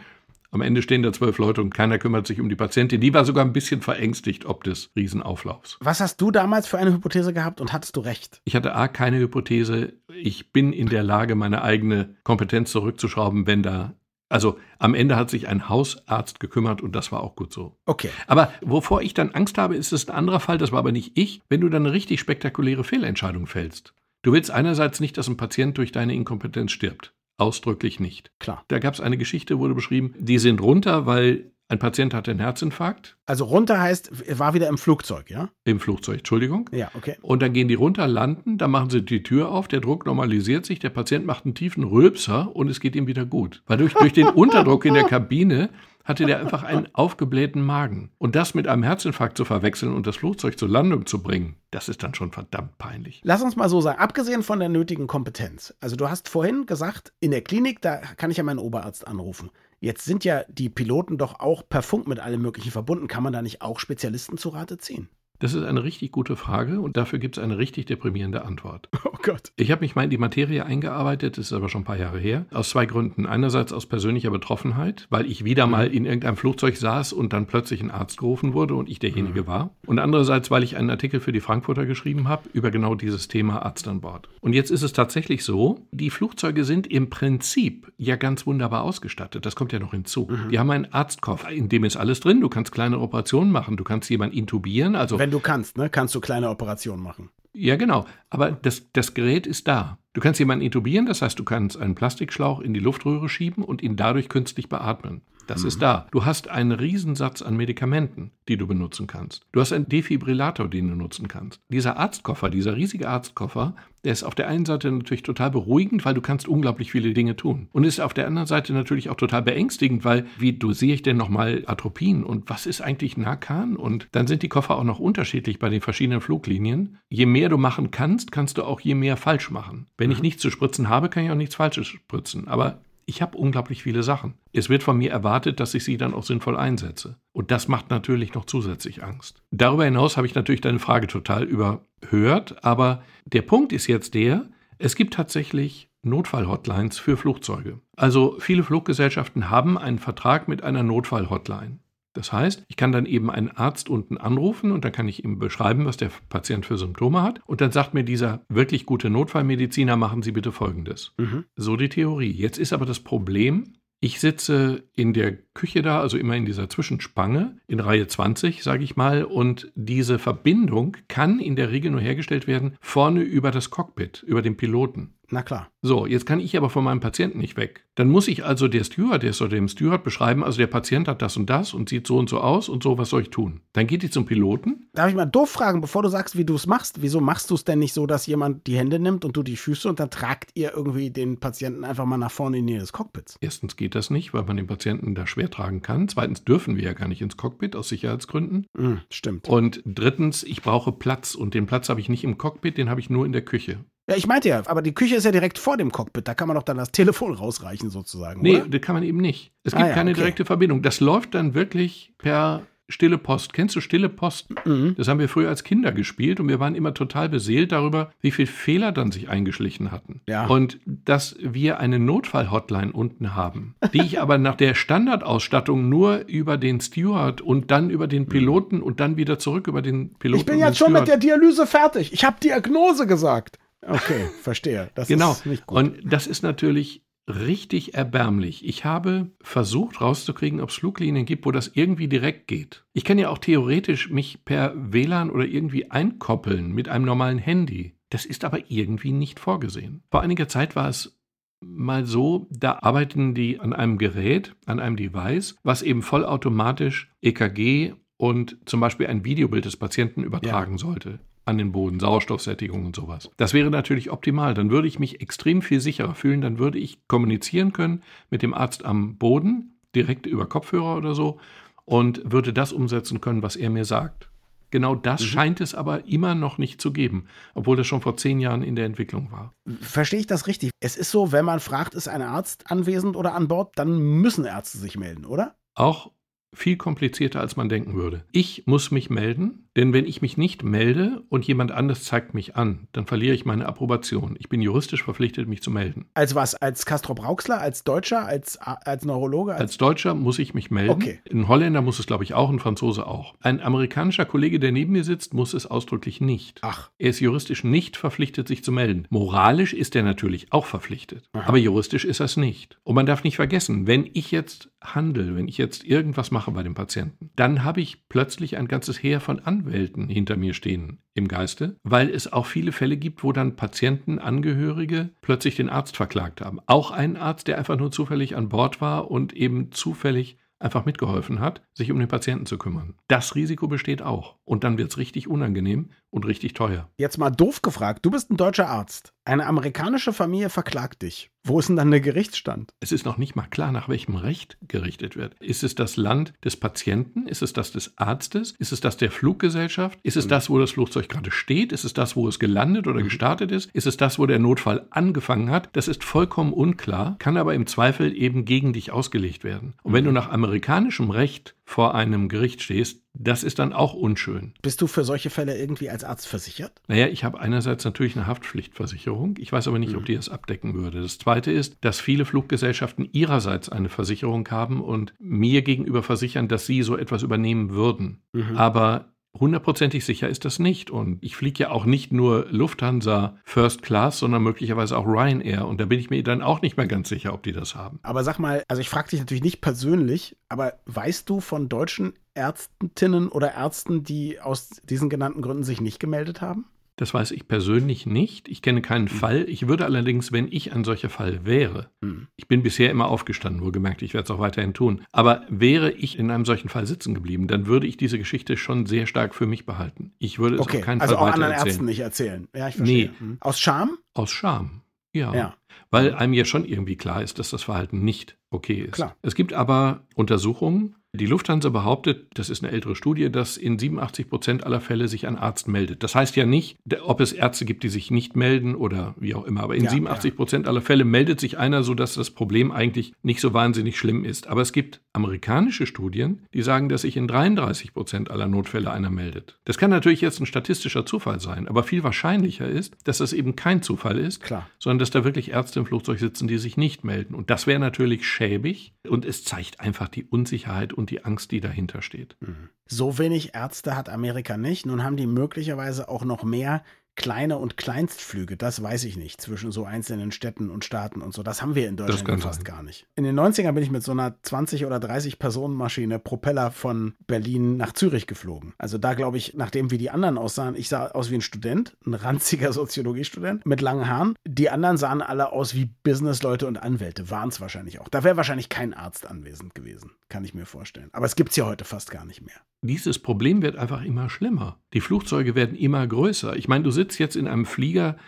am 0.50 0.62
Ende 0.62 0.80
stehen 0.80 1.02
da 1.02 1.12
zwölf 1.12 1.36
Leute 1.36 1.60
und 1.60 1.74
keiner 1.74 1.98
kümmert 1.98 2.26
sich 2.26 2.40
um 2.40 2.48
die 2.48 2.56
Patientin. 2.56 3.02
Die 3.02 3.12
war 3.12 3.26
sogar 3.26 3.44
ein 3.44 3.52
bisschen 3.52 3.82
verängstigt 3.82 4.46
ob 4.46 4.64
des 4.64 4.90
Riesenauflaufs. 4.96 5.76
Was 5.80 6.00
hast 6.00 6.22
du 6.22 6.30
damals 6.30 6.66
für 6.66 6.78
eine 6.78 6.94
Hypothese 6.94 7.34
gehabt 7.34 7.60
und 7.60 7.74
hattest 7.74 7.96
du 7.96 8.00
recht? 8.00 8.40
Ich 8.44 8.56
hatte 8.56 8.74
A, 8.74 8.88
keine 8.88 9.18
Hypothese. 9.18 9.92
Ich 10.08 10.52
bin 10.52 10.72
in 10.72 10.88
der 10.88 11.02
Lage, 11.02 11.34
meine 11.34 11.60
eigene 11.60 12.16
Kompetenz 12.24 12.72
zurückzuschrauben, 12.72 13.46
wenn 13.46 13.62
da 13.62 13.92
also 14.30 14.58
am 14.78 14.94
Ende 14.94 15.16
hat 15.16 15.30
sich 15.30 15.48
ein 15.48 15.68
Hausarzt 15.68 16.40
gekümmert 16.40 16.82
und 16.82 16.94
das 16.94 17.12
war 17.12 17.22
auch 17.22 17.34
gut 17.34 17.52
so. 17.52 17.76
Okay. 17.86 18.10
Aber 18.26 18.52
wovor 18.60 19.02
ich 19.02 19.14
dann 19.14 19.30
Angst 19.32 19.58
habe, 19.58 19.74
ist 19.74 19.92
es 19.92 20.08
ein 20.08 20.14
anderer 20.14 20.40
Fall, 20.40 20.58
das 20.58 20.72
war 20.72 20.80
aber 20.80 20.92
nicht 20.92 21.16
ich, 21.16 21.40
wenn 21.48 21.60
du 21.60 21.68
dann 21.68 21.86
eine 21.86 21.94
richtig 21.94 22.20
spektakuläre 22.20 22.84
Fehlentscheidung 22.84 23.46
fällst. 23.46 23.94
Du 24.22 24.32
willst 24.32 24.50
einerseits 24.50 25.00
nicht, 25.00 25.16
dass 25.16 25.28
ein 25.28 25.36
Patient 25.36 25.78
durch 25.78 25.92
deine 25.92 26.14
Inkompetenz 26.14 26.72
stirbt. 26.72 27.14
Ausdrücklich 27.36 28.00
nicht. 28.00 28.32
Klar. 28.40 28.64
Da 28.68 28.80
gab 28.80 28.94
es 28.94 29.00
eine 29.00 29.16
Geschichte, 29.16 29.58
wurde 29.58 29.74
beschrieben, 29.74 30.14
die 30.18 30.38
sind 30.38 30.60
runter, 30.60 31.06
weil 31.06 31.52
ein 31.68 31.78
Patient 31.78 32.14
hatte 32.14 32.30
einen 32.30 32.40
Herzinfarkt. 32.40 33.16
Also 33.26 33.44
runter 33.44 33.78
heißt, 33.78 34.38
war 34.38 34.54
wieder 34.54 34.68
im 34.68 34.78
Flugzeug, 34.78 35.30
ja? 35.30 35.50
Im 35.64 35.80
Flugzeug, 35.80 36.18
Entschuldigung. 36.18 36.68
Ja, 36.72 36.90
okay. 36.94 37.16
Und 37.20 37.42
dann 37.42 37.52
gehen 37.52 37.68
die 37.68 37.74
runter, 37.74 38.08
landen, 38.08 38.56
dann 38.56 38.70
machen 38.70 38.88
sie 38.88 39.02
die 39.02 39.22
Tür 39.22 39.50
auf, 39.50 39.68
der 39.68 39.80
Druck 39.80 40.06
normalisiert 40.06 40.64
sich, 40.64 40.78
der 40.78 40.88
Patient 40.88 41.26
macht 41.26 41.44
einen 41.44 41.54
tiefen 41.54 41.84
Rülpser 41.84 42.56
und 42.56 42.68
es 42.68 42.80
geht 42.80 42.96
ihm 42.96 43.06
wieder 43.06 43.26
gut. 43.26 43.62
Weil 43.66 43.76
durch, 43.76 43.92
durch 43.92 44.14
den 44.14 44.28
Unterdruck 44.28 44.86
in 44.86 44.94
der 44.94 45.04
Kabine 45.04 45.68
hatte 46.08 46.24
der 46.24 46.40
einfach 46.40 46.62
einen 46.62 46.88
aufgeblähten 46.94 47.62
Magen. 47.62 48.10
Und 48.16 48.34
das 48.34 48.54
mit 48.54 48.66
einem 48.66 48.82
Herzinfarkt 48.82 49.36
zu 49.36 49.44
verwechseln 49.44 49.94
und 49.94 50.06
das 50.06 50.16
Flugzeug 50.16 50.58
zur 50.58 50.68
Landung 50.68 51.04
zu 51.04 51.22
bringen, 51.22 51.56
das 51.70 51.90
ist 51.90 52.02
dann 52.02 52.14
schon 52.14 52.32
verdammt 52.32 52.78
peinlich. 52.78 53.20
Lass 53.24 53.42
uns 53.42 53.56
mal 53.56 53.68
so 53.68 53.82
sagen, 53.82 53.98
abgesehen 53.98 54.42
von 54.42 54.58
der 54.58 54.70
nötigen 54.70 55.06
Kompetenz. 55.06 55.74
Also 55.80 55.96
du 55.96 56.08
hast 56.08 56.30
vorhin 56.30 56.64
gesagt, 56.64 57.12
in 57.20 57.30
der 57.30 57.42
Klinik, 57.42 57.82
da 57.82 57.98
kann 57.98 58.30
ich 58.30 58.38
ja 58.38 58.42
meinen 58.42 58.58
Oberarzt 58.58 59.06
anrufen. 59.06 59.50
Jetzt 59.80 60.06
sind 60.06 60.24
ja 60.24 60.44
die 60.48 60.70
Piloten 60.70 61.18
doch 61.18 61.38
auch 61.40 61.62
per 61.68 61.82
Funk 61.82 62.08
mit 62.08 62.20
allem 62.20 62.40
Möglichen 62.40 62.70
verbunden. 62.72 63.06
Kann 63.06 63.22
man 63.22 63.34
da 63.34 63.42
nicht 63.42 63.60
auch 63.60 63.78
Spezialisten 63.78 64.38
zu 64.38 64.48
Rate 64.48 64.78
ziehen? 64.78 65.10
Das 65.38 65.54
ist 65.54 65.64
eine 65.64 65.84
richtig 65.84 66.10
gute 66.12 66.36
Frage 66.36 66.80
und 66.80 66.96
dafür 66.96 67.18
gibt 67.18 67.38
es 67.38 67.42
eine 67.42 67.58
richtig 67.58 67.86
deprimierende 67.86 68.44
Antwort. 68.44 68.88
Oh 69.08 69.20
Gott. 69.22 69.52
Ich 69.56 69.72
habe 69.72 69.80
mich 69.80 69.96
mal 69.96 70.04
in 70.04 70.10
die 70.10 70.18
Materie 70.18 70.64
eingearbeitet, 70.64 71.38
das 71.38 71.46
ist 71.46 71.52
aber 71.52 71.68
schon 71.68 71.80
ein 71.80 71.84
paar 71.84 71.96
Jahre 71.96 72.20
her, 72.20 72.46
aus 72.52 72.70
zwei 72.70 72.86
Gründen. 72.86 73.26
Einerseits 73.26 73.72
aus 73.72 73.86
persönlicher 73.86 74.30
Betroffenheit, 74.30 75.06
weil 75.10 75.26
ich 75.26 75.44
wieder 75.44 75.66
mhm. 75.66 75.72
mal 75.72 75.86
in 75.88 76.04
irgendeinem 76.04 76.36
Flugzeug 76.36 76.76
saß 76.76 77.12
und 77.12 77.32
dann 77.32 77.46
plötzlich 77.46 77.80
ein 77.80 77.90
Arzt 77.90 78.18
gerufen 78.18 78.52
wurde 78.52 78.74
und 78.74 78.88
ich 78.88 79.00
derjenige 79.00 79.42
mhm. 79.42 79.46
war. 79.46 79.70
Und 79.86 79.98
andererseits, 79.98 80.50
weil 80.50 80.62
ich 80.62 80.76
einen 80.76 80.90
Artikel 80.90 81.20
für 81.20 81.32
die 81.32 81.40
Frankfurter 81.40 81.84
geschrieben 81.84 82.28
habe 82.28 82.48
über 82.52 82.70
genau 82.70 82.94
dieses 82.94 83.26
Thema 83.28 83.62
Arzt 83.62 83.88
an 83.88 84.00
Bord. 84.00 84.28
Und 84.40 84.52
jetzt 84.52 84.70
ist 84.70 84.82
es 84.82 84.92
tatsächlich 84.92 85.44
so, 85.44 85.86
die 85.90 86.10
Flugzeuge 86.10 86.64
sind 86.64 86.86
im 86.86 87.10
Prinzip 87.10 87.90
ja 87.96 88.16
ganz 88.16 88.46
wunderbar 88.46 88.82
ausgestattet. 88.82 89.44
Das 89.44 89.56
kommt 89.56 89.72
ja 89.72 89.78
noch 89.78 89.92
hinzu. 89.92 90.28
Mhm. 90.30 90.50
Die 90.50 90.58
haben 90.58 90.70
einen 90.70 90.92
Arztkoffer, 90.92 91.50
in 91.50 91.68
dem 91.68 91.84
ist 91.84 91.96
alles 91.96 92.20
drin. 92.20 92.40
Du 92.40 92.48
kannst 92.48 92.72
kleine 92.72 93.00
Operationen 93.00 93.50
machen, 93.50 93.76
du 93.76 93.84
kannst 93.84 94.08
jemanden 94.10 94.36
intubieren. 94.36 94.94
Also 94.94 95.18
Wenn 95.18 95.27
wenn 95.28 95.32
du 95.32 95.40
kannst, 95.40 95.76
ne, 95.76 95.90
kannst 95.90 96.14
du 96.14 96.20
kleine 96.20 96.48
Operationen 96.48 97.02
machen. 97.02 97.28
Ja, 97.52 97.76
genau. 97.76 98.06
Aber 98.30 98.50
das, 98.50 98.90
das 98.94 99.12
Gerät 99.12 99.46
ist 99.46 99.68
da. 99.68 99.98
Du 100.14 100.22
kannst 100.22 100.40
jemanden 100.40 100.64
intubieren, 100.64 101.04
das 101.04 101.20
heißt, 101.20 101.38
du 101.38 101.44
kannst 101.44 101.76
einen 101.76 101.94
Plastikschlauch 101.94 102.60
in 102.60 102.72
die 102.72 102.80
Luftröhre 102.80 103.28
schieben 103.28 103.62
und 103.62 103.82
ihn 103.82 103.96
dadurch 103.96 104.30
künstlich 104.30 104.70
beatmen. 104.70 105.20
Das 105.48 105.62
mhm. 105.62 105.68
ist 105.68 105.82
da. 105.82 106.06
Du 106.12 106.24
hast 106.24 106.48
einen 106.48 106.72
Riesensatz 106.72 107.42
an 107.42 107.56
Medikamenten, 107.56 108.30
die 108.48 108.56
du 108.56 108.66
benutzen 108.66 109.08
kannst. 109.08 109.46
Du 109.50 109.60
hast 109.60 109.72
einen 109.72 109.88
Defibrillator, 109.88 110.68
den 110.68 110.88
du 110.88 110.94
nutzen 110.94 111.26
kannst. 111.26 111.60
Dieser 111.68 111.96
Arztkoffer, 111.96 112.50
dieser 112.50 112.76
riesige 112.76 113.08
Arztkoffer, 113.08 113.74
der 114.04 114.12
ist 114.12 114.22
auf 114.22 114.34
der 114.34 114.48
einen 114.48 114.64
Seite 114.64 114.92
natürlich 114.92 115.22
total 115.22 115.50
beruhigend, 115.50 116.04
weil 116.04 116.14
du 116.14 116.20
kannst 116.20 116.46
unglaublich 116.46 116.92
viele 116.92 117.12
Dinge 117.12 117.34
tun. 117.34 117.68
Und 117.72 117.84
ist 117.84 117.98
auf 117.98 118.14
der 118.14 118.26
anderen 118.26 118.46
Seite 118.46 118.72
natürlich 118.72 119.10
auch 119.10 119.16
total 119.16 119.42
beängstigend, 119.42 120.04
weil 120.04 120.26
wie 120.38 120.52
dosiere 120.52 120.94
ich 120.94 121.02
denn 121.02 121.16
nochmal 121.16 121.64
Atropin 121.66 122.22
und 122.22 122.48
was 122.48 122.66
ist 122.66 122.80
eigentlich 122.80 123.16
Narcan? 123.16 123.76
Und 123.76 124.06
dann 124.12 124.26
sind 124.26 124.42
die 124.42 124.48
Koffer 124.48 124.76
auch 124.76 124.84
noch 124.84 125.00
unterschiedlich 125.00 125.58
bei 125.58 125.68
den 125.68 125.80
verschiedenen 125.80 126.20
Fluglinien. 126.20 126.98
Je 127.08 127.26
mehr 127.26 127.48
du 127.48 127.56
machen 127.56 127.90
kannst, 127.90 128.30
kannst 128.30 128.58
du 128.58 128.64
auch 128.64 128.80
je 128.80 128.94
mehr 128.94 129.16
falsch 129.16 129.50
machen. 129.50 129.86
Wenn 129.96 130.10
ich 130.10 130.18
mhm. 130.18 130.22
nichts 130.22 130.42
zu 130.42 130.50
spritzen 130.50 130.88
habe, 130.88 131.08
kann 131.08 131.24
ich 131.24 131.30
auch 131.30 131.34
nichts 131.34 131.56
Falsches 131.56 131.86
spritzen. 131.86 132.46
Aber 132.46 132.80
ich 133.08 133.22
habe 133.22 133.38
unglaublich 133.38 133.82
viele 133.82 134.02
Sachen. 134.02 134.34
Es 134.52 134.68
wird 134.68 134.82
von 134.82 134.98
mir 134.98 135.10
erwartet, 135.10 135.60
dass 135.60 135.72
ich 135.72 135.82
sie 135.82 135.96
dann 135.96 136.12
auch 136.12 136.24
sinnvoll 136.24 136.58
einsetze. 136.58 137.16
Und 137.32 137.50
das 137.50 137.66
macht 137.66 137.88
natürlich 137.88 138.34
noch 138.34 138.44
zusätzlich 138.44 139.02
Angst. 139.02 139.42
Darüber 139.50 139.86
hinaus 139.86 140.18
habe 140.18 140.26
ich 140.26 140.34
natürlich 140.34 140.60
deine 140.60 140.78
Frage 140.78 141.06
total 141.06 141.44
überhört, 141.44 142.62
aber 142.62 143.02
der 143.24 143.40
Punkt 143.40 143.72
ist 143.72 143.86
jetzt 143.86 144.12
der, 144.12 144.46
es 144.76 144.94
gibt 144.94 145.14
tatsächlich 145.14 145.88
Notfall-Hotlines 146.02 146.98
für 146.98 147.16
Flugzeuge. 147.16 147.80
Also 147.96 148.36
viele 148.40 148.62
Fluggesellschaften 148.62 149.48
haben 149.48 149.78
einen 149.78 149.98
Vertrag 149.98 150.46
mit 150.46 150.62
einer 150.62 150.82
Notfall-Hotline. 150.82 151.78
Das 152.18 152.32
heißt, 152.32 152.64
ich 152.66 152.74
kann 152.74 152.90
dann 152.90 153.06
eben 153.06 153.30
einen 153.30 153.48
Arzt 153.48 153.88
unten 153.88 154.16
anrufen 154.16 154.72
und 154.72 154.84
dann 154.84 154.90
kann 154.90 155.06
ich 155.06 155.22
ihm 155.22 155.38
beschreiben, 155.38 155.86
was 155.86 155.98
der 155.98 156.10
Patient 156.28 156.66
für 156.66 156.76
Symptome 156.76 157.22
hat. 157.22 157.40
Und 157.46 157.60
dann 157.60 157.70
sagt 157.70 157.94
mir 157.94 158.02
dieser 158.02 158.44
wirklich 158.48 158.86
gute 158.86 159.08
Notfallmediziner, 159.08 159.96
machen 159.96 160.22
Sie 160.22 160.32
bitte 160.32 160.50
Folgendes. 160.50 161.12
Mhm. 161.16 161.44
So 161.54 161.76
die 161.76 161.88
Theorie. 161.88 162.32
Jetzt 162.32 162.58
ist 162.58 162.72
aber 162.72 162.86
das 162.86 162.98
Problem, 162.98 163.74
ich 164.00 164.20
sitze 164.20 164.84
in 164.94 165.12
der 165.12 165.32
Küche 165.54 165.82
da, 165.82 166.00
also 166.00 166.16
immer 166.16 166.36
in 166.36 166.46
dieser 166.46 166.68
Zwischenspange, 166.68 167.56
in 167.66 167.80
Reihe 167.80 168.06
20, 168.06 168.62
sage 168.62 168.84
ich 168.84 168.96
mal, 168.96 169.24
und 169.24 169.72
diese 169.74 170.18
Verbindung 170.18 170.96
kann 171.08 171.40
in 171.40 171.56
der 171.56 171.72
Regel 171.72 171.90
nur 171.90 172.00
hergestellt 172.00 172.46
werden 172.46 172.76
vorne 172.80 173.22
über 173.22 173.50
das 173.50 173.70
Cockpit, 173.70 174.22
über 174.22 174.42
den 174.42 174.56
Piloten. 174.56 175.14
Na 175.30 175.42
klar. 175.42 175.70
So, 175.82 176.06
jetzt 176.06 176.24
kann 176.26 176.40
ich 176.40 176.56
aber 176.56 176.70
von 176.70 176.84
meinem 176.84 177.00
Patienten 177.00 177.38
nicht 177.38 177.56
weg. 177.56 177.84
Dann 177.96 178.08
muss 178.08 178.28
ich 178.28 178.44
also 178.44 178.66
der 178.66 178.84
Stewardess 178.84 179.42
oder 179.42 179.56
dem 179.56 179.68
Steward 179.68 180.02
beschreiben, 180.02 180.42
also 180.42 180.58
der 180.58 180.68
Patient 180.68 181.06
hat 181.06 181.20
das 181.20 181.36
und 181.36 181.50
das 181.50 181.74
und 181.74 181.88
sieht 181.88 182.06
so 182.06 182.16
und 182.16 182.30
so 182.30 182.40
aus 182.40 182.68
und 182.68 182.82
so, 182.82 182.96
was 182.96 183.10
soll 183.10 183.22
ich 183.22 183.30
tun? 183.30 183.60
Dann 183.74 183.86
geht 183.86 184.02
die 184.02 184.10
zum 184.10 184.24
Piloten. 184.24 184.87
Darf 184.98 185.10
ich 185.10 185.14
mal 185.14 185.26
doof 185.26 185.48
fragen, 185.48 185.80
bevor 185.80 186.02
du 186.02 186.08
sagst, 186.08 186.36
wie 186.36 186.44
du 186.44 186.56
es 186.56 186.66
machst? 186.66 187.02
Wieso 187.02 187.20
machst 187.20 187.50
du 187.50 187.54
es 187.54 187.62
denn 187.62 187.78
nicht 187.78 187.92
so, 187.92 188.04
dass 188.04 188.26
jemand 188.26 188.66
die 188.66 188.76
Hände 188.76 188.98
nimmt 188.98 189.24
und 189.24 189.36
du 189.36 189.44
die 189.44 189.54
Füße 189.54 189.88
und 189.88 190.00
dann 190.00 190.10
tragt 190.10 190.50
ihr 190.54 190.72
irgendwie 190.74 191.10
den 191.10 191.38
Patienten 191.38 191.84
einfach 191.84 192.04
mal 192.04 192.18
nach 192.18 192.32
vorne 192.32 192.58
in 192.58 192.66
die 192.66 192.72
Nähe 192.72 192.80
des 192.80 192.92
Cockpits? 192.92 193.36
Erstens 193.40 193.76
geht 193.76 193.94
das 193.94 194.10
nicht, 194.10 194.34
weil 194.34 194.42
man 194.42 194.56
den 194.56 194.66
Patienten 194.66 195.14
da 195.14 195.24
schwer 195.28 195.52
tragen 195.52 195.82
kann. 195.82 196.08
Zweitens 196.08 196.42
dürfen 196.42 196.74
wir 196.74 196.82
ja 196.82 196.94
gar 196.94 197.06
nicht 197.06 197.22
ins 197.22 197.36
Cockpit 197.36 197.76
aus 197.76 197.90
Sicherheitsgründen. 197.90 198.66
Mm, 198.76 198.94
stimmt. 199.08 199.48
Und 199.48 199.82
drittens, 199.84 200.42
ich 200.42 200.62
brauche 200.62 200.90
Platz 200.90 201.36
und 201.36 201.54
den 201.54 201.66
Platz 201.66 201.88
habe 201.88 202.00
ich 202.00 202.08
nicht 202.08 202.24
im 202.24 202.36
Cockpit, 202.36 202.76
den 202.76 202.90
habe 202.90 202.98
ich 202.98 203.08
nur 203.08 203.24
in 203.24 203.30
der 203.30 203.42
Küche. 203.42 203.84
Ja, 204.10 204.16
ich 204.16 204.26
meinte 204.26 204.48
ja, 204.48 204.64
aber 204.66 204.82
die 204.82 204.94
Küche 204.94 205.14
ist 205.14 205.22
ja 205.22 205.30
direkt 205.30 205.58
vor 205.58 205.76
dem 205.76 205.92
Cockpit. 205.92 206.26
Da 206.26 206.34
kann 206.34 206.48
man 206.48 206.56
doch 206.56 206.64
dann 206.64 206.76
das 206.76 206.90
Telefon 206.90 207.34
rausreichen, 207.34 207.90
sozusagen. 207.90 208.42
Nee, 208.42 208.56
oder? 208.56 208.68
das 208.68 208.80
kann 208.80 208.96
man 208.96 209.04
eben 209.04 209.18
nicht. 209.18 209.52
Es 209.62 209.74
gibt 209.74 209.84
ah, 209.84 209.88
ja, 209.90 209.94
keine 209.94 210.10
okay. 210.10 210.18
direkte 210.22 210.44
Verbindung. 210.44 210.82
Das 210.82 210.98
läuft 210.98 211.36
dann 211.36 211.54
wirklich 211.54 212.14
per 212.18 212.66
Stille 212.88 213.18
Post. 213.18 213.52
Kennst 213.52 213.76
du 213.76 213.80
Stille 213.80 214.08
Post? 214.08 214.48
Mhm. 214.64 214.94
Das 214.96 215.08
haben 215.08 215.20
wir 215.20 215.28
früher 215.28 215.50
als 215.50 215.62
Kinder 215.62 215.92
gespielt 215.92 216.40
und 216.40 216.48
wir 216.48 216.58
waren 216.58 216.74
immer 216.74 216.94
total 216.94 217.28
beseelt 217.28 217.72
darüber, 217.72 218.12
wie 218.20 218.30
viele 218.30 218.48
Fehler 218.48 218.92
dann 218.92 219.12
sich 219.12 219.28
eingeschlichen 219.28 219.92
hatten. 219.92 220.22
Ja. 220.26 220.46
Und 220.46 220.80
dass 220.86 221.36
wir 221.40 221.80
eine 221.80 221.98
Notfall-Hotline 221.98 222.92
unten 222.92 223.34
haben, 223.34 223.74
die 223.92 224.00
ich 224.00 224.20
aber 224.20 224.38
nach 224.38 224.56
der 224.56 224.74
Standardausstattung 224.74 225.88
nur 225.88 226.26
über 226.26 226.56
den 226.56 226.80
Steward 226.80 227.42
und 227.42 227.70
dann 227.70 227.90
über 227.90 228.06
den 228.06 228.26
Piloten 228.26 228.80
und 228.80 229.00
dann 229.00 229.16
wieder 229.16 229.38
zurück 229.38 229.66
über 229.66 229.82
den 229.82 230.14
Piloten. 230.14 230.40
Ich 230.40 230.46
bin 230.46 230.58
jetzt 230.58 230.78
schon 230.78 230.92
mit 230.92 231.08
der 231.08 231.18
Dialyse 231.18 231.66
fertig. 231.66 232.12
Ich 232.12 232.24
habe 232.24 232.36
Diagnose 232.42 233.06
gesagt. 233.06 233.58
Okay, 233.82 234.28
verstehe. 234.42 234.90
Das 234.94 235.08
genau. 235.08 235.32
ist 235.32 235.46
nicht 235.46 235.66
gut. 235.66 235.78
Und 235.78 235.98
das 236.04 236.26
ist 236.26 236.42
natürlich 236.42 237.02
richtig 237.28 237.94
erbärmlich. 237.94 238.66
Ich 238.66 238.84
habe 238.84 239.30
versucht 239.40 240.00
rauszukriegen, 240.00 240.60
ob 240.60 240.70
es 240.70 240.76
Fluglinien 240.76 241.26
gibt, 241.26 241.46
wo 241.46 241.52
das 241.52 241.70
irgendwie 241.74 242.08
direkt 242.08 242.48
geht. 242.48 242.84
Ich 242.92 243.04
kann 243.04 243.18
ja 243.18 243.28
auch 243.30 243.38
theoretisch 243.38 244.10
mich 244.10 244.44
per 244.44 244.72
WLAN 244.76 245.30
oder 245.30 245.44
irgendwie 245.44 245.90
einkoppeln 245.90 246.72
mit 246.72 246.88
einem 246.88 247.04
normalen 247.04 247.38
Handy. 247.38 247.94
Das 248.10 248.24
ist 248.24 248.44
aber 248.44 248.70
irgendwie 248.70 249.12
nicht 249.12 249.38
vorgesehen. 249.38 250.02
Vor 250.10 250.22
einiger 250.22 250.48
Zeit 250.48 250.76
war 250.76 250.88
es 250.88 251.18
mal 251.60 252.06
so, 252.06 252.46
da 252.50 252.78
arbeiten 252.82 253.34
die 253.34 253.60
an 253.60 253.72
einem 253.72 253.98
Gerät, 253.98 254.54
an 254.66 254.80
einem 254.80 254.96
Device, 254.96 255.56
was 255.62 255.82
eben 255.82 256.02
vollautomatisch 256.02 257.10
EKG 257.20 257.94
und 258.16 258.58
zum 258.64 258.80
Beispiel 258.80 259.06
ein 259.06 259.24
Videobild 259.24 259.64
des 259.64 259.76
Patienten 259.76 260.22
übertragen 260.22 260.72
ja. 260.72 260.78
sollte. 260.78 261.20
An 261.48 261.58
den 261.58 261.72
Boden, 261.72 261.98
Sauerstoffsättigung 261.98 262.86
und 262.86 262.94
sowas. 262.94 263.30
Das 263.38 263.54
wäre 263.54 263.70
natürlich 263.70 264.10
optimal. 264.10 264.54
Dann 264.54 264.70
würde 264.70 264.86
ich 264.86 264.98
mich 264.98 265.20
extrem 265.20 265.62
viel 265.62 265.80
sicherer 265.80 266.14
fühlen. 266.14 266.40
Dann 266.40 266.58
würde 266.58 266.78
ich 266.78 267.08
kommunizieren 267.08 267.72
können 267.72 268.02
mit 268.30 268.42
dem 268.42 268.54
Arzt 268.54 268.84
am 268.84 269.16
Boden, 269.16 269.78
direkt 269.94 270.26
über 270.26 270.46
Kopfhörer 270.46 270.96
oder 270.96 271.14
so, 271.14 271.40
und 271.84 272.20
würde 272.30 272.52
das 272.52 272.72
umsetzen 272.72 273.20
können, 273.20 273.42
was 273.42 273.56
er 273.56 273.70
mir 273.70 273.86
sagt. 273.86 274.28
Genau 274.70 274.94
das 274.94 275.22
mhm. 275.22 275.26
scheint 275.26 275.60
es 275.62 275.74
aber 275.74 276.06
immer 276.06 276.34
noch 276.34 276.58
nicht 276.58 276.80
zu 276.80 276.92
geben, 276.92 277.26
obwohl 277.54 277.76
das 277.76 277.86
schon 277.86 278.02
vor 278.02 278.18
zehn 278.18 278.38
Jahren 278.38 278.62
in 278.62 278.76
der 278.76 278.84
Entwicklung 278.84 279.32
war. 279.32 279.54
Verstehe 279.80 280.20
ich 280.20 280.26
das 280.26 280.46
richtig? 280.46 280.70
Es 280.80 280.96
ist 280.96 281.10
so, 281.10 281.32
wenn 281.32 281.46
man 281.46 281.60
fragt, 281.60 281.94
ist 281.94 282.08
ein 282.08 282.20
Arzt 282.20 282.70
anwesend 282.70 283.16
oder 283.16 283.34
an 283.34 283.48
Bord, 283.48 283.72
dann 283.76 283.98
müssen 283.98 284.44
Ärzte 284.44 284.76
sich 284.76 284.98
melden, 284.98 285.24
oder? 285.24 285.56
Auch 285.74 286.12
viel 286.54 286.76
komplizierter, 286.76 287.40
als 287.40 287.56
man 287.56 287.68
denken 287.68 287.94
würde. 287.94 288.24
Ich 288.32 288.64
muss 288.66 288.90
mich 288.90 289.10
melden, 289.10 289.67
denn 289.78 289.92
wenn 289.92 290.06
ich 290.06 290.20
mich 290.22 290.36
nicht 290.36 290.64
melde 290.64 291.22
und 291.28 291.46
jemand 291.46 291.70
anderes 291.70 292.02
zeigt 292.02 292.34
mich 292.34 292.56
an, 292.56 292.88
dann 292.90 293.06
verliere 293.06 293.32
ich 293.32 293.44
meine 293.44 293.64
Approbation. 293.64 294.34
Ich 294.40 294.48
bin 294.48 294.60
juristisch 294.60 295.04
verpflichtet, 295.04 295.46
mich 295.46 295.62
zu 295.62 295.70
melden. 295.70 296.06
Als 296.14 296.34
was? 296.34 296.56
Als 296.56 296.84
Castrop 296.84 297.22
Rauxler? 297.22 297.60
Als 297.60 297.84
Deutscher? 297.84 298.26
Als, 298.26 298.58
als 298.58 299.04
Neurologe? 299.04 299.52
Als, 299.52 299.60
als 299.60 299.76
Deutscher 299.78 300.16
muss 300.16 300.40
ich 300.40 300.52
mich 300.52 300.72
melden. 300.72 300.90
Okay. 300.90 301.20
Ein 301.30 301.46
Holländer 301.46 301.80
muss 301.80 302.00
es, 302.00 302.08
glaube 302.08 302.24
ich, 302.24 302.34
auch, 302.34 302.50
ein 302.50 302.58
Franzose 302.58 303.06
auch. 303.06 303.36
Ein 303.40 303.60
amerikanischer 303.60 304.24
Kollege, 304.24 304.58
der 304.58 304.72
neben 304.72 304.90
mir 304.90 305.04
sitzt, 305.04 305.32
muss 305.32 305.54
es 305.54 305.64
ausdrücklich 305.64 306.20
nicht. 306.20 306.58
Ach. 306.62 306.90
Er 306.98 307.10
ist 307.10 307.20
juristisch 307.20 307.62
nicht 307.62 307.96
verpflichtet, 307.96 308.48
sich 308.48 308.64
zu 308.64 308.72
melden. 308.72 309.06
Moralisch 309.10 309.74
ist 309.74 309.94
er 309.94 310.02
natürlich 310.02 310.52
auch 310.52 310.66
verpflichtet. 310.66 311.28
Aha. 311.34 311.46
Aber 311.46 311.58
juristisch 311.58 312.04
ist 312.04 312.18
er 312.18 312.26
es 312.26 312.36
nicht. 312.36 312.80
Und 312.82 312.96
man 312.96 313.06
darf 313.06 313.22
nicht 313.22 313.36
vergessen, 313.36 313.86
wenn 313.86 314.10
ich 314.12 314.32
jetzt 314.32 314.70
handle, 314.80 315.36
wenn 315.36 315.46
ich 315.46 315.58
jetzt 315.58 315.84
irgendwas 315.84 316.32
mache 316.32 316.50
bei 316.50 316.64
dem 316.64 316.74
Patienten, 316.74 317.30
dann 317.36 317.62
habe 317.62 317.80
ich 317.80 318.08
plötzlich 318.08 318.56
ein 318.56 318.66
ganzes 318.66 319.00
Heer 319.00 319.20
von 319.20 319.38
Anwälten 319.38 319.67
Anwälten 319.68 320.08
hinter 320.08 320.36
mir 320.36 320.54
stehen 320.54 320.98
im 321.14 321.28
Geiste, 321.28 321.76
weil 321.82 322.08
es 322.08 322.32
auch 322.32 322.46
viele 322.46 322.72
Fälle 322.72 322.96
gibt, 322.96 323.22
wo 323.22 323.32
dann 323.32 323.56
Patienten, 323.56 324.18
Angehörige 324.18 325.10
plötzlich 325.20 325.56
den 325.56 325.68
Arzt 325.68 325.96
verklagt 325.96 326.40
haben. 326.40 326.60
Auch 326.66 326.90
einen 326.90 327.16
Arzt, 327.16 327.48
der 327.48 327.58
einfach 327.58 327.76
nur 327.76 327.90
zufällig 327.90 328.34
an 328.36 328.48
Bord 328.48 328.80
war 328.80 329.10
und 329.10 329.34
eben 329.34 329.70
zufällig 329.72 330.38
einfach 330.60 330.84
mitgeholfen 330.84 331.40
hat, 331.40 331.62
sich 331.74 331.92
um 331.92 331.98
den 331.98 332.08
Patienten 332.08 332.46
zu 332.46 332.58
kümmern. 332.58 332.94
Das 333.06 333.34
Risiko 333.34 333.68
besteht 333.68 334.02
auch. 334.02 334.36
Und 334.44 334.64
dann 334.64 334.78
wird 334.78 334.90
es 334.90 334.98
richtig 334.98 335.28
unangenehm 335.28 335.90
und 336.10 336.26
richtig 336.26 336.54
teuer. 336.54 336.90
Jetzt 336.96 337.18
mal 337.18 337.30
doof 337.30 337.62
gefragt, 337.62 338.04
du 338.04 338.10
bist 338.10 338.30
ein 338.30 338.36
deutscher 338.36 338.68
Arzt. 338.68 339.14
Eine 339.28 339.44
amerikanische 339.44 340.14
Familie 340.14 340.48
verklagt 340.48 341.02
dich. 341.02 341.30
Wo 341.44 341.58
ist 341.58 341.68
denn 341.68 341.76
dann 341.76 341.90
der 341.90 342.00
Gerichtsstand? 342.00 342.72
Es 342.80 342.92
ist 342.92 343.04
noch 343.04 343.18
nicht 343.18 343.36
mal 343.36 343.46
klar, 343.46 343.72
nach 343.72 343.86
welchem 343.90 344.16
Recht 344.16 344.56
gerichtet 344.66 345.16
wird. 345.16 345.34
Ist 345.38 345.62
es 345.62 345.74
das 345.74 345.98
Land 345.98 346.32
des 346.42 346.56
Patienten? 346.56 347.26
Ist 347.26 347.42
es 347.42 347.52
das 347.52 347.70
des 347.70 347.92
Arztes? 347.98 348.52
Ist 348.58 348.72
es 348.72 348.80
das 348.80 348.96
der 348.96 349.10
Fluggesellschaft? 349.10 349.98
Ist 350.02 350.16
es 350.16 350.24
mhm. 350.24 350.30
das, 350.30 350.48
wo 350.48 350.58
das 350.58 350.70
Flugzeug 350.70 351.10
gerade 351.10 351.30
steht? 351.30 351.72
Ist 351.72 351.84
es 351.84 351.92
das, 351.92 352.16
wo 352.16 352.26
es 352.26 352.38
gelandet 352.38 352.86
oder 352.86 353.00
mhm. 353.00 353.04
gestartet 353.04 353.52
ist? 353.52 353.70
Ist 353.72 353.86
es 353.86 353.98
das, 353.98 354.18
wo 354.18 354.24
der 354.24 354.38
Notfall 354.38 354.86
angefangen 354.88 355.50
hat? 355.50 355.68
Das 355.74 355.88
ist 355.88 356.04
vollkommen 356.04 356.54
unklar, 356.54 357.16
kann 357.18 357.36
aber 357.36 357.52
im 357.52 357.66
Zweifel 357.66 358.16
eben 358.16 358.46
gegen 358.46 358.72
dich 358.72 358.92
ausgelegt 358.92 359.44
werden. 359.44 359.74
Und 359.82 359.92
wenn 359.92 360.04
du 360.04 360.10
mhm. 360.10 360.16
nach 360.16 360.30
amerikanischem 360.30 361.10
Recht 361.10 361.54
vor 361.68 361.94
einem 361.94 362.30
Gericht 362.30 362.62
stehst, 362.62 363.02
das 363.12 363.44
ist 363.44 363.58
dann 363.58 363.74
auch 363.74 363.92
unschön. 363.92 364.54
Bist 364.62 364.80
du 364.80 364.86
für 364.86 365.04
solche 365.04 365.28
Fälle 365.28 365.58
irgendwie 365.58 365.90
als 365.90 366.02
Arzt 366.02 366.26
versichert? 366.26 366.80
Naja, 366.88 367.08
ich 367.08 367.24
habe 367.24 367.38
einerseits 367.38 367.84
natürlich 367.84 368.16
eine 368.16 368.26
Haftpflichtversicherung. 368.26 369.36
Ich 369.38 369.52
weiß 369.52 369.68
aber 369.68 369.78
nicht, 369.78 369.92
mhm. 369.92 369.98
ob 369.98 370.06
die 370.06 370.14
das 370.14 370.30
abdecken 370.30 370.72
würde. 370.72 371.02
Das 371.02 371.18
Zweite 371.18 371.52
ist, 371.52 371.76
dass 371.82 372.00
viele 372.00 372.24
Fluggesellschaften 372.24 373.06
ihrerseits 373.12 373.68
eine 373.68 373.90
Versicherung 373.90 374.48
haben 374.48 374.80
und 374.80 375.12
mir 375.18 375.60
gegenüber 375.60 376.02
versichern, 376.02 376.48
dass 376.48 376.64
sie 376.64 376.82
so 376.82 376.96
etwas 376.96 377.22
übernehmen 377.22 377.68
würden. 377.68 378.22
Mhm. 378.32 378.56
Aber 378.56 379.12
Hundertprozentig 379.38 380.04
sicher 380.04 380.28
ist 380.28 380.44
das 380.44 380.58
nicht. 380.58 380.90
Und 380.90 381.18
ich 381.22 381.36
fliege 381.36 381.64
ja 381.64 381.70
auch 381.70 381.84
nicht 381.84 382.12
nur 382.12 382.46
Lufthansa 382.50 383.36
First 383.44 383.82
Class, 383.82 384.18
sondern 384.18 384.42
möglicherweise 384.42 384.96
auch 384.96 385.06
Ryanair. 385.06 385.66
Und 385.66 385.80
da 385.80 385.86
bin 385.86 385.98
ich 385.98 386.10
mir 386.10 386.22
dann 386.22 386.42
auch 386.42 386.62
nicht 386.62 386.76
mehr 386.76 386.86
ganz 386.86 387.08
sicher, 387.08 387.34
ob 387.34 387.42
die 387.42 387.52
das 387.52 387.74
haben. 387.74 388.00
Aber 388.02 388.24
sag 388.24 388.38
mal, 388.38 388.62
also 388.68 388.80
ich 388.80 388.88
frage 388.88 389.10
dich 389.10 389.20
natürlich 389.20 389.42
nicht 389.42 389.60
persönlich, 389.60 390.36
aber 390.48 390.74
weißt 390.86 391.28
du 391.28 391.40
von 391.40 391.68
deutschen 391.68 392.14
Ärztinnen 392.34 393.28
oder 393.28 393.54
Ärzten, 393.54 394.02
die 394.02 394.40
aus 394.40 394.70
diesen 394.84 395.08
genannten 395.10 395.42
Gründen 395.42 395.64
sich 395.64 395.80
nicht 395.80 396.00
gemeldet 396.00 396.40
haben? 396.40 396.66
Das 396.98 397.14
weiß 397.14 397.30
ich 397.30 397.46
persönlich 397.46 398.06
nicht. 398.06 398.48
Ich 398.48 398.60
kenne 398.60 398.82
keinen 398.82 399.04
mhm. 399.04 399.08
Fall. 399.08 399.44
Ich 399.48 399.68
würde 399.68 399.84
allerdings, 399.84 400.32
wenn 400.32 400.48
ich 400.50 400.72
ein 400.72 400.82
solcher 400.82 401.08
Fall 401.08 401.46
wäre, 401.46 401.90
mhm. 402.00 402.26
ich 402.34 402.48
bin 402.48 402.64
bisher 402.64 402.90
immer 402.90 403.06
aufgestanden, 403.06 403.62
wohlgemerkt, 403.62 404.02
ich 404.02 404.14
werde 404.14 404.24
es 404.24 404.30
auch 404.32 404.40
weiterhin 404.40 404.74
tun, 404.74 405.02
aber 405.12 405.46
wäre 405.48 405.92
ich 405.92 406.18
in 406.18 406.30
einem 406.32 406.44
solchen 406.44 406.68
Fall 406.68 406.86
sitzen 406.86 407.14
geblieben, 407.14 407.46
dann 407.46 407.66
würde 407.66 407.86
ich 407.86 407.96
diese 407.96 408.18
Geschichte 408.18 408.56
schon 408.56 408.86
sehr 408.86 409.06
stark 409.06 409.36
für 409.36 409.46
mich 409.46 409.64
behalten. 409.64 410.12
Ich 410.18 410.40
würde 410.40 410.56
es 410.56 410.62
okay. 410.62 410.78
auf 410.78 410.84
keinen 410.84 411.00
also 411.00 411.14
Fall 411.14 411.28
auch 411.28 411.34
anderen 411.34 411.52
Ärzten 411.52 411.84
nicht 411.84 412.00
erzählen. 412.00 412.48
Ja, 412.52 412.66
ich 412.66 412.74
verstehe. 412.74 413.10
Nee. 413.20 413.26
Mhm. 413.26 413.36
Aus 413.40 413.60
Scham? 413.60 413.98
Aus 414.14 414.32
Scham. 414.32 414.82
Ja. 415.12 415.34
ja. 415.34 415.54
Weil 415.90 416.14
einem 416.14 416.32
ja 416.32 416.44
schon 416.44 416.64
irgendwie 416.64 416.96
klar 416.96 417.22
ist, 417.22 417.38
dass 417.38 417.50
das 417.50 417.62
Verhalten 417.62 418.02
nicht 418.02 418.36
okay 418.50 418.80
ist. 418.80 418.94
Klar. 418.94 419.16
Es 419.22 419.36
gibt 419.36 419.52
aber 419.52 420.02
Untersuchungen, 420.16 420.96
die 421.14 421.26
Lufthansa 421.26 421.70
behauptet, 421.70 422.26
das 422.34 422.50
ist 422.50 422.62
eine 422.62 422.72
ältere 422.72 422.94
Studie, 422.94 423.30
dass 423.30 423.56
in 423.56 423.78
87 423.78 424.28
Prozent 424.28 424.64
aller 424.64 424.80
Fälle 424.80 425.08
sich 425.08 425.26
ein 425.26 425.36
Arzt 425.36 425.66
meldet. 425.66 426.02
Das 426.02 426.14
heißt 426.14 426.36
ja 426.36 426.44
nicht, 426.44 426.76
ob 427.02 427.20
es 427.20 427.32
Ärzte 427.32 427.64
gibt, 427.64 427.82
die 427.82 427.88
sich 427.88 428.10
nicht 428.10 428.36
melden 428.36 428.74
oder 428.74 429.14
wie 429.18 429.34
auch 429.34 429.44
immer, 429.44 429.62
aber 429.62 429.74
in 429.74 429.84
ja, 429.84 429.90
87 429.90 430.36
Prozent 430.36 430.66
ja. 430.66 430.70
aller 430.70 430.82
Fälle 430.82 431.04
meldet 431.04 431.40
sich 431.40 431.56
einer, 431.58 431.82
sodass 431.82 432.14
das 432.14 432.30
Problem 432.30 432.70
eigentlich 432.70 433.14
nicht 433.22 433.40
so 433.40 433.54
wahnsinnig 433.54 433.96
schlimm 433.96 434.24
ist. 434.24 434.48
Aber 434.48 434.60
es 434.60 434.72
gibt 434.72 435.00
amerikanische 435.14 435.86
Studien, 435.86 436.46
die 436.52 436.62
sagen, 436.62 436.88
dass 436.88 437.02
sich 437.02 437.16
in 437.16 437.26
33 437.26 437.94
Prozent 437.94 438.30
aller 438.30 438.46
Notfälle 438.46 438.90
einer 438.90 439.10
meldet. 439.10 439.58
Das 439.64 439.78
kann 439.78 439.90
natürlich 439.90 440.20
jetzt 440.20 440.40
ein 440.40 440.46
statistischer 440.46 441.06
Zufall 441.06 441.40
sein, 441.40 441.68
aber 441.68 441.84
viel 441.84 442.04
wahrscheinlicher 442.04 442.68
ist, 442.68 442.94
dass 443.04 443.18
das 443.18 443.32
eben 443.32 443.56
kein 443.56 443.82
Zufall 443.82 444.18
ist, 444.18 444.42
Klar. 444.42 444.68
sondern 444.78 444.98
dass 444.98 445.10
da 445.10 445.24
wirklich 445.24 445.52
Ärzte 445.52 445.80
im 445.80 445.86
Flugzeug 445.86 446.18
sitzen, 446.18 446.48
die 446.48 446.58
sich 446.58 446.76
nicht 446.76 447.02
melden. 447.02 447.34
Und 447.34 447.50
das 447.50 447.66
wäre 447.66 447.80
natürlich 447.80 448.26
schäbig 448.26 448.92
und 449.08 449.24
es 449.24 449.44
zeigt 449.44 449.80
einfach 449.80 450.08
die 450.08 450.24
Unsicherheit 450.24 450.92
und 450.98 451.10
die 451.10 451.24
Angst, 451.24 451.52
die 451.52 451.60
dahinter 451.60 452.02
steht. 452.02 452.36
Mhm. 452.40 452.68
So 452.86 453.18
wenig 453.18 453.54
Ärzte 453.54 453.96
hat 453.96 454.08
Amerika 454.08 454.56
nicht. 454.56 454.84
Nun 454.84 455.04
haben 455.04 455.16
die 455.16 455.26
möglicherweise 455.26 456.08
auch 456.08 456.24
noch 456.24 456.42
mehr 456.42 456.82
kleine 457.18 457.58
und 457.58 457.76
Kleinstflüge, 457.76 458.56
das 458.56 458.80
weiß 458.80 459.04
ich 459.04 459.16
nicht, 459.16 459.40
zwischen 459.40 459.72
so 459.72 459.84
einzelnen 459.84 460.30
Städten 460.30 460.70
und 460.70 460.84
Staaten 460.84 461.20
und 461.20 461.34
so. 461.34 461.42
Das 461.42 461.60
haben 461.60 461.74
wir 461.74 461.88
in 461.88 461.96
Deutschland 461.96 462.42
fast 462.42 462.60
sein. 462.60 462.64
gar 462.64 462.82
nicht. 462.84 463.06
In 463.16 463.24
den 463.24 463.38
90ern 463.38 463.72
bin 463.72 463.82
ich 463.82 463.90
mit 463.90 464.04
so 464.04 464.12
einer 464.12 464.36
20 464.40 464.86
oder 464.86 465.00
30 465.00 465.40
Personenmaschine 465.40 466.20
Propeller 466.20 466.70
von 466.70 467.14
Berlin 467.26 467.76
nach 467.76 467.92
Zürich 467.92 468.28
geflogen. 468.28 468.72
Also 468.78 468.98
da 468.98 469.14
glaube 469.14 469.36
ich, 469.36 469.54
nachdem 469.54 469.90
wie 469.90 469.98
die 469.98 470.10
anderen 470.10 470.38
aussahen, 470.38 470.76
ich 470.76 470.88
sah 470.88 471.08
aus 471.08 471.30
wie 471.30 471.34
ein 471.34 471.40
Student, 471.40 471.96
ein 472.06 472.14
ranziger 472.14 472.72
Soziologiestudent 472.78 473.66
mit 473.66 473.80
langen 473.80 474.08
Haaren. 474.08 474.36
Die 474.46 474.70
anderen 474.70 474.96
sahen 474.96 475.20
alle 475.20 475.50
aus 475.52 475.74
wie 475.74 475.90
Businessleute 476.04 476.68
und 476.68 476.80
Anwälte, 476.80 477.30
waren 477.30 477.48
es 477.48 477.60
wahrscheinlich 477.60 478.00
auch. 478.00 478.08
Da 478.08 478.22
wäre 478.22 478.36
wahrscheinlich 478.36 478.68
kein 478.68 478.94
Arzt 478.94 479.26
anwesend 479.26 479.74
gewesen, 479.74 480.12
kann 480.28 480.44
ich 480.44 480.54
mir 480.54 480.66
vorstellen. 480.66 481.08
Aber 481.12 481.26
es 481.26 481.34
gibt 481.34 481.50
es 481.50 481.56
ja 481.56 481.66
heute 481.66 481.84
fast 481.84 482.12
gar 482.12 482.24
nicht 482.24 482.42
mehr. 482.42 482.60
Dieses 482.80 483.18
Problem 483.18 483.60
wird 483.60 483.74
einfach 483.76 484.04
immer 484.04 484.30
schlimmer. 484.30 484.78
Die 484.94 485.00
Flugzeuge 485.00 485.56
werden 485.56 485.76
immer 485.76 486.06
größer. 486.06 486.54
Ich 486.54 486.68
meine, 486.68 486.84
du 486.84 486.92
sitzt 486.92 487.07
jetzt 487.16 487.36
in 487.36 487.48
einem 487.48 487.64
Flieger, 487.64 488.18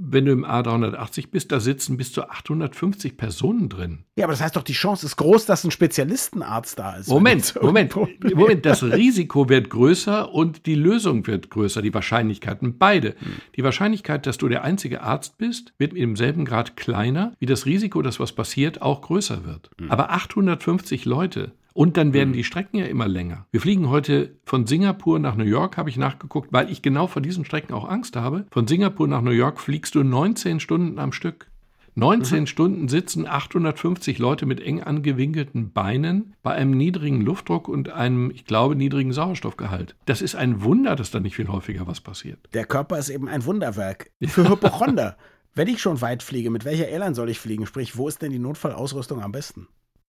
wenn 0.00 0.26
du 0.26 0.32
im 0.32 0.44
A380 0.44 1.30
bist, 1.30 1.50
da 1.50 1.60
sitzen 1.60 1.96
bis 1.96 2.12
zu 2.12 2.28
850 2.28 3.16
Personen 3.16 3.68
drin. 3.68 4.04
Ja, 4.16 4.24
aber 4.24 4.32
das 4.32 4.40
heißt 4.40 4.56
doch, 4.56 4.62
die 4.62 4.72
Chance 4.72 5.06
ist 5.06 5.16
groß, 5.16 5.46
dass 5.46 5.64
ein 5.64 5.70
Spezialistenarzt 5.70 6.78
da 6.78 6.96
ist. 6.96 7.08
Moment, 7.08 7.54
Moment, 7.62 7.94
Moment. 7.96 8.66
Das 8.66 8.82
Risiko 8.82 9.48
wird 9.48 9.70
größer 9.70 10.32
und 10.32 10.66
die 10.66 10.74
Lösung 10.74 11.26
wird 11.26 11.50
größer, 11.50 11.82
die 11.82 11.94
Wahrscheinlichkeiten 11.94 12.78
beide. 12.78 13.10
Hm. 13.18 13.36
Die 13.56 13.64
Wahrscheinlichkeit, 13.64 14.26
dass 14.26 14.38
du 14.38 14.48
der 14.48 14.62
einzige 14.62 15.02
Arzt 15.02 15.38
bist, 15.38 15.72
wird 15.78 15.94
im 15.94 16.16
selben 16.16 16.44
Grad 16.44 16.76
kleiner, 16.76 17.32
wie 17.38 17.46
das 17.46 17.66
Risiko, 17.66 18.02
dass 18.02 18.20
was 18.20 18.32
passiert, 18.32 18.82
auch 18.82 19.00
größer 19.00 19.44
wird. 19.44 19.70
Hm. 19.78 19.90
Aber 19.90 20.10
850 20.10 21.04
Leute, 21.06 21.52
und 21.78 21.96
dann 21.96 22.12
werden 22.12 22.30
mhm. 22.30 22.34
die 22.34 22.42
Strecken 22.42 22.78
ja 22.78 22.86
immer 22.86 23.06
länger. 23.06 23.46
Wir 23.52 23.60
fliegen 23.60 23.88
heute 23.88 24.34
von 24.44 24.66
Singapur 24.66 25.20
nach 25.20 25.36
New 25.36 25.44
York, 25.44 25.76
habe 25.76 25.88
ich 25.88 25.96
nachgeguckt, 25.96 26.52
weil 26.52 26.72
ich 26.72 26.82
genau 26.82 27.06
vor 27.06 27.22
diesen 27.22 27.44
Strecken 27.44 27.72
auch 27.72 27.88
Angst 27.88 28.16
habe. 28.16 28.46
Von 28.50 28.66
Singapur 28.66 29.06
nach 29.06 29.22
New 29.22 29.30
York 29.30 29.60
fliegst 29.60 29.94
du 29.94 30.02
19 30.02 30.58
Stunden 30.58 30.98
am 30.98 31.12
Stück. 31.12 31.52
19 31.94 32.40
mhm. 32.40 32.46
Stunden 32.48 32.88
sitzen 32.88 33.28
850 33.28 34.18
Leute 34.18 34.44
mit 34.44 34.60
eng 34.60 34.82
angewinkelten 34.82 35.72
Beinen 35.72 36.34
bei 36.42 36.50
einem 36.50 36.72
niedrigen 36.72 37.20
Luftdruck 37.20 37.68
und 37.68 37.90
einem, 37.90 38.32
ich 38.32 38.44
glaube, 38.44 38.74
niedrigen 38.74 39.12
Sauerstoffgehalt. 39.12 39.94
Das 40.04 40.20
ist 40.20 40.34
ein 40.34 40.64
Wunder, 40.64 40.96
dass 40.96 41.12
da 41.12 41.20
nicht 41.20 41.36
viel 41.36 41.46
häufiger 41.46 41.86
was 41.86 42.00
passiert. 42.00 42.40
Der 42.54 42.64
Körper 42.64 42.98
ist 42.98 43.08
eben 43.08 43.28
ein 43.28 43.44
Wunderwerk. 43.44 44.10
Für 44.26 44.48
Hypochonder. 44.48 45.16
Wenn 45.54 45.68
ich 45.68 45.80
schon 45.80 46.00
weit 46.00 46.24
fliege, 46.24 46.50
mit 46.50 46.64
welcher 46.64 46.88
Airline 46.88 47.14
soll 47.14 47.30
ich 47.30 47.38
fliegen? 47.38 47.66
Sprich, 47.66 47.96
wo 47.96 48.08
ist 48.08 48.20
denn 48.20 48.32
die 48.32 48.40
Notfallausrüstung 48.40 49.22
am 49.22 49.30
besten? 49.30 49.68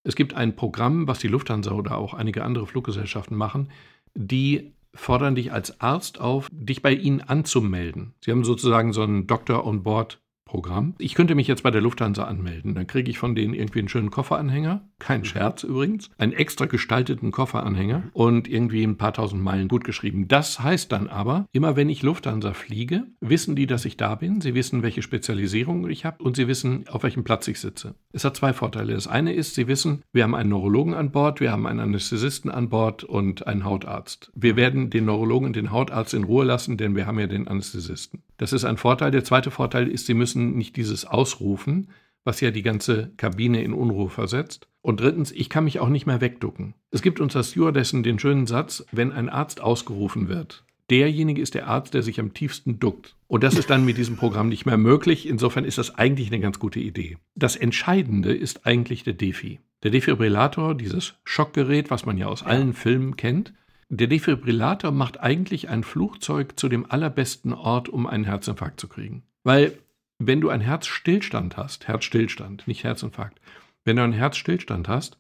Es 0.10 0.16
gibt 0.16 0.34
ein 0.34 0.56
Programm, 0.56 1.08
was 1.08 1.20
die 1.20 1.28
Lufthansa 1.28 1.70
oder 1.70 1.96
auch 1.96 2.16
einige 2.16 2.44
andere 2.44 2.66
Fluggesellschaften 2.66 3.38
machen, 3.38 3.70
die 4.16 4.74
fordern 4.96 5.36
dich 5.36 5.52
als 5.52 5.82
Arzt 5.82 6.20
auf, 6.20 6.48
dich 6.52 6.82
bei 6.82 6.94
ihnen 6.94 7.22
anzumelden. 7.22 8.16
Sie 8.20 8.32
haben 8.32 8.44
sozusagen 8.44 8.92
so 8.92 9.04
ein 9.04 9.28
Doctor 9.28 9.68
on 9.68 9.84
Board 9.84 10.20
Programm. 10.50 10.96
Ich 10.98 11.14
könnte 11.14 11.36
mich 11.36 11.48
jetzt 11.48 11.62
bei 11.62 11.70
der 11.70 11.80
Lufthansa 11.80 12.24
anmelden. 12.24 12.74
Dann 12.74 12.88
kriege 12.88 13.12
ich 13.12 13.20
von 13.20 13.36
denen 13.36 13.54
irgendwie 13.54 13.80
einen 13.80 13.88
schönen 13.88 14.10
Kofferanhänger. 14.10 14.82
Kein 14.98 15.24
Scherz 15.24 15.64
übrigens. 15.64 16.10
Einen 16.18 16.34
extra 16.34 16.66
gestalteten 16.66 17.30
Kofferanhänger 17.30 18.04
und 18.14 18.48
irgendwie 18.48 18.84
ein 18.84 18.98
paar 18.98 19.14
tausend 19.14 19.44
Meilen 19.44 19.68
gut 19.68 19.84
geschrieben. 19.84 20.28
Das 20.28 20.60
heißt 20.60 20.92
dann 20.92 21.08
aber, 21.08 21.46
immer 21.52 21.76
wenn 21.76 21.88
ich 21.88 22.02
Lufthansa 22.02 22.54
fliege, 22.54 23.04
wissen 23.22 23.56
die, 23.56 23.68
dass 23.68 23.86
ich 23.86 23.96
da 23.96 24.16
bin. 24.16 24.42
Sie 24.42 24.56
wissen, 24.56 24.82
welche 24.82 25.04
Spezialisierung 25.04 25.88
ich 25.88 26.04
habe 26.04 26.24
und 26.24 26.36
sie 26.36 26.48
wissen, 26.48 26.86
auf 26.88 27.04
welchem 27.04 27.24
Platz 27.24 27.48
ich 27.48 27.60
sitze. 27.60 27.94
Es 28.12 28.26
hat 28.26 28.36
zwei 28.36 28.52
Vorteile. 28.52 28.96
Das 28.96 29.06
eine 29.06 29.34
ist, 29.34 29.54
sie 29.54 29.68
wissen, 29.68 30.02
wir 30.12 30.24
haben 30.24 30.34
einen 30.34 30.50
Neurologen 30.50 30.96
an 30.96 31.12
Bord, 31.12 31.42
wir 31.42 31.52
haben 31.52 31.68
einen 31.68 31.80
Anästhesisten 31.80 32.50
an 32.50 32.70
Bord 32.70 33.04
und 33.04 33.46
einen 33.46 33.66
Hautarzt. 33.66 34.32
Wir 34.34 34.56
werden 34.56 34.90
den 34.90 35.06
Neurologen 35.06 35.46
und 35.46 35.56
den 35.56 35.72
Hautarzt 35.72 36.16
in 36.16 36.24
Ruhe 36.24 36.44
lassen, 36.44 36.76
denn 36.78 36.96
wir 36.96 37.06
haben 37.06 37.20
ja 37.20 37.28
den 37.28 37.48
Anästhesisten. 37.48 38.24
Das 38.38 38.54
ist 38.54 38.64
ein 38.64 38.78
Vorteil. 38.78 39.12
Der 39.12 39.26
zweite 39.26 39.52
Vorteil 39.52 39.90
ist, 39.90 40.06
sie 40.06 40.14
müssen 40.14 40.39
müssen 40.40 40.58
nicht 40.58 40.76
dieses 40.76 41.06
Ausrufen, 41.06 41.90
was 42.24 42.42
ja 42.42 42.52
die 42.52 42.64
ganze 42.64 43.12
Kabine 43.18 43.64
in 43.64 43.74
Unruhe 43.74 44.10
versetzt. 44.10 44.68
Und 44.82 45.02
drittens, 45.02 45.32
ich 45.32 45.50
kann 45.50 45.66
mich 45.66 45.80
auch 45.80 45.90
nicht 45.90 46.06
mehr 46.06 46.22
wegducken. 46.22 46.74
Es 46.92 47.02
gibt 47.02 47.20
unter 47.20 47.44
Stewardessen 47.44 48.04
den 48.04 48.20
schönen 48.20 48.48
Satz, 48.48 48.86
wenn 48.92 49.12
ein 49.12 49.30
Arzt 49.30 49.62
ausgerufen 49.62 50.30
wird, 50.30 50.64
derjenige 50.90 51.42
ist 51.42 51.54
der 51.54 51.68
Arzt, 51.68 51.94
der 51.94 52.04
sich 52.04 52.20
am 52.20 52.34
tiefsten 52.34 52.80
duckt. 52.80 53.16
Und 53.28 53.44
das 53.44 53.56
ist 53.56 53.70
dann 53.70 53.86
mit 53.86 53.98
diesem 53.98 54.16
Programm 54.16 54.50
nicht 54.50 54.66
mehr 54.66 54.78
möglich. 54.78 55.28
Insofern 55.28 55.66
ist 55.66 55.78
das 55.78 55.96
eigentlich 55.96 56.30
eine 56.30 56.40
ganz 56.40 56.60
gute 56.60 56.80
Idee. 56.80 57.18
Das 57.36 57.56
Entscheidende 57.56 58.34
ist 58.34 58.66
eigentlich 58.66 59.04
der 59.04 59.14
Defi. 59.14 59.60
Der 59.84 59.92
Defibrillator, 59.92 60.76
dieses 60.76 61.16
Schockgerät, 61.24 61.92
was 61.92 62.06
man 62.06 62.18
ja 62.18 62.28
aus 62.28 62.44
allen 62.44 62.74
Filmen 62.74 63.18
kennt, 63.18 63.54
der 63.90 64.08
Defibrillator 64.08 64.92
macht 64.92 65.20
eigentlich 65.20 65.70
ein 65.70 65.84
Flugzeug 65.84 66.60
zu 66.60 66.70
dem 66.70 66.90
allerbesten 66.90 67.54
Ort, 67.54 67.90
um 67.90 68.08
einen 68.08 68.24
Herzinfarkt 68.24 68.80
zu 68.80 68.88
kriegen. 68.88 69.24
Weil 69.44 69.74
wenn 70.20 70.42
du 70.42 70.50
einen 70.50 70.62
Herzstillstand 70.62 71.58
hast, 71.58 71.88
Herzstillstand, 71.88 72.68
nicht 72.68 72.84
Herzinfarkt, 72.84 73.40
wenn 73.86 73.96
du 73.96 74.04
einen 74.04 74.14
Herzstillstand 74.14 74.88
hast, 74.88 75.18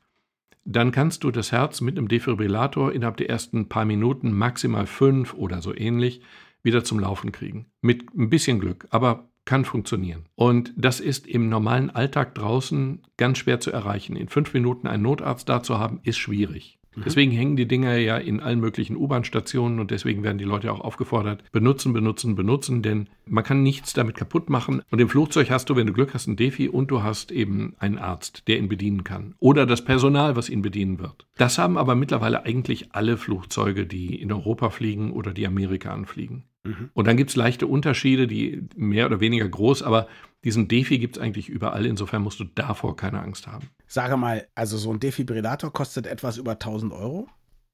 dann 0.65 0.91
kannst 0.91 1.23
du 1.23 1.31
das 1.31 1.51
Herz 1.51 1.81
mit 1.81 1.97
einem 1.97 2.09
Defibrillator 2.09 2.91
innerhalb 2.91 3.17
der 3.17 3.29
ersten 3.29 3.69
paar 3.69 3.85
Minuten, 3.85 4.33
maximal 4.33 4.85
fünf 4.85 5.33
oder 5.33 5.61
so 5.61 5.75
ähnlich, 5.75 6.21
wieder 6.61 6.83
zum 6.83 6.99
Laufen 6.99 7.31
kriegen. 7.31 7.67
Mit 7.81 8.13
ein 8.15 8.29
bisschen 8.29 8.59
Glück, 8.59 8.85
aber 8.89 9.29
kann 9.45 9.65
funktionieren. 9.65 10.25
Und 10.35 10.73
das 10.75 10.99
ist 10.99 11.25
im 11.25 11.49
normalen 11.49 11.89
Alltag 11.89 12.35
draußen 12.35 13.01
ganz 13.17 13.39
schwer 13.39 13.59
zu 13.59 13.71
erreichen. 13.71 14.15
In 14.15 14.27
fünf 14.27 14.53
Minuten 14.53 14.85
einen 14.85 15.03
Notarzt 15.03 15.49
da 15.49 15.63
zu 15.63 15.79
haben, 15.79 16.01
ist 16.03 16.17
schwierig. 16.17 16.78
Mhm. 16.99 17.03
Deswegen 17.05 17.31
hängen 17.31 17.55
die 17.55 17.67
Dinger 17.67 17.97
ja 17.97 18.17
in 18.17 18.39
allen 18.39 18.59
möglichen 18.59 18.95
U-Bahn-Stationen 18.95 19.79
und 19.79 19.91
deswegen 19.91 20.23
werden 20.23 20.37
die 20.37 20.43
Leute 20.43 20.71
auch 20.71 20.81
aufgefordert, 20.81 21.43
benutzen, 21.51 21.93
benutzen, 21.93 22.35
benutzen, 22.35 22.81
denn 22.81 23.09
man 23.25 23.43
kann 23.43 23.63
nichts 23.63 23.93
damit 23.93 24.15
kaputt 24.15 24.49
machen. 24.49 24.81
Und 24.91 24.99
im 24.99 25.09
Flugzeug 25.09 25.49
hast 25.49 25.69
du, 25.69 25.75
wenn 25.75 25.87
du 25.87 25.93
Glück 25.93 26.13
hast, 26.13 26.27
ein 26.27 26.35
Defi 26.35 26.69
und 26.69 26.91
du 26.91 27.03
hast 27.03 27.31
eben 27.31 27.75
einen 27.79 27.97
Arzt, 27.97 28.47
der 28.47 28.57
ihn 28.57 28.69
bedienen 28.69 29.03
kann. 29.03 29.35
Oder 29.39 29.65
das 29.65 29.83
Personal, 29.83 30.35
was 30.35 30.49
ihn 30.49 30.61
bedienen 30.61 30.99
wird. 30.99 31.27
Das 31.37 31.57
haben 31.57 31.77
aber 31.77 31.95
mittlerweile 31.95 32.45
eigentlich 32.45 32.93
alle 32.93 33.17
Flugzeuge, 33.17 33.85
die 33.85 34.19
in 34.21 34.31
Europa 34.31 34.69
fliegen 34.69 35.11
oder 35.11 35.33
die 35.33 35.47
Amerika 35.47 35.93
anfliegen. 35.93 36.43
Mhm. 36.63 36.89
Und 36.93 37.07
dann 37.07 37.17
gibt 37.17 37.29
es 37.29 37.35
leichte 37.35 37.67
Unterschiede, 37.67 38.27
die 38.27 38.63
mehr 38.75 39.05
oder 39.05 39.19
weniger 39.19 39.47
groß, 39.47 39.83
aber 39.83 40.07
diesen 40.43 40.67
Defi 40.67 40.99
gibt 40.99 41.17
es 41.17 41.21
eigentlich 41.21 41.49
überall. 41.49 41.85
Insofern 41.85 42.21
musst 42.21 42.39
du 42.39 42.45
davor 42.45 42.95
keine 42.95 43.21
Angst 43.21 43.47
haben. 43.47 43.69
Sage 43.87 44.17
mal, 44.17 44.47
also 44.55 44.77
so 44.77 44.91
ein 44.91 44.99
Defibrillator 44.99 45.73
kostet 45.73 46.07
etwas 46.07 46.37
über 46.37 46.51
1000 46.53 46.93
Euro. 46.93 47.27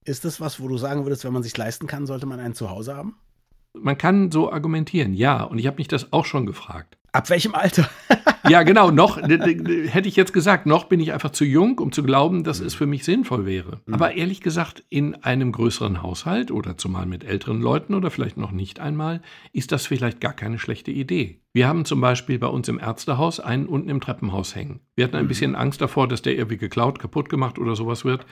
Ist 0.03 0.25
das 0.25 0.39
was, 0.39 0.60
wo 0.60 0.67
du 0.67 0.77
sagen 0.77 1.05
würdest, 1.05 1.25
wenn 1.25 1.34
man 1.34 1.43
sich 1.43 1.55
leisten 1.57 1.88
kann, 1.88 2.05
sollte 2.05 2.25
man 2.25 2.39
einen 2.39 2.53
zu 2.53 2.69
Hause 2.69 2.95
haben? 2.95 3.17
Man 3.74 3.98
kann 3.98 4.31
so 4.31 4.51
argumentieren, 4.51 5.13
ja. 5.13 5.43
Und 5.43 5.60
ich 5.60 5.67
habe 5.67 5.77
mich 5.77 5.88
das 5.88 6.13
auch 6.13 6.25
schon 6.25 6.45
gefragt. 6.45 6.98
Ab 7.12 7.29
welchem 7.29 7.55
Alter? 7.55 7.89
ja, 8.50 8.64
genau. 8.64 8.92
Noch 8.92 9.18
hätte 9.22 10.08
ich 10.08 10.16
jetzt 10.16 10.34
gesagt, 10.34 10.66
noch 10.66 10.86
bin 10.86 11.00
ich 11.00 11.14
einfach 11.14 11.32
zu 11.32 11.46
jung, 11.46 11.80
um 11.80 11.92
zu 11.92 12.04
glauben, 12.04 12.44
dass 12.44 12.60
es 12.60 12.74
für 12.74 12.86
mich 12.86 13.04
sinnvoll 13.04 13.46
wäre. 13.46 13.82
Mhm. 13.86 13.94
Aber 13.94 14.14
ehrlich 14.16 14.42
gesagt, 14.42 14.84
in 14.90 15.16
einem 15.24 15.52
größeren 15.52 16.02
Haushalt 16.02 16.52
oder 16.52 16.78
zumal 16.78 17.06
mit 17.06 17.24
älteren 17.24 17.62
Leuten 17.62 17.94
oder 17.94 18.12
vielleicht 18.12 18.38
noch 18.38 18.52
nicht 18.52 18.80
einmal, 18.80 19.22
ist 19.54 19.72
das 19.72 19.86
vielleicht 19.86 20.22
gar 20.22 20.34
keine 20.34 20.60
schlechte 20.60 20.92
Idee. 20.92 21.42
Wir 21.54 21.68
haben 21.68 21.86
zum 21.86 22.02
Beispiel 22.02 22.40
bei 22.40 22.48
uns 22.48 22.68
im 22.68 22.80
Ärztehaus 22.80 23.40
einen 23.40 23.66
unten 23.66 23.90
im 23.90 24.02
Treppenhaus 24.02 24.56
hängen. 24.56 24.82
Wir 24.96 25.06
hatten 25.06 25.16
ein 25.16 25.25
mhm. 25.25 25.30
bisschen 25.30 25.56
Angst 25.56 25.82
davor, 25.82 26.08
dass 26.08 26.22
der 26.22 26.36
irgendwie 26.36 26.58
geklaut, 26.58 27.00
kaputt 27.00 27.30
gemacht 27.30 27.60
oder 27.60 27.75
sowas 27.75 28.06
wird. 28.06 28.25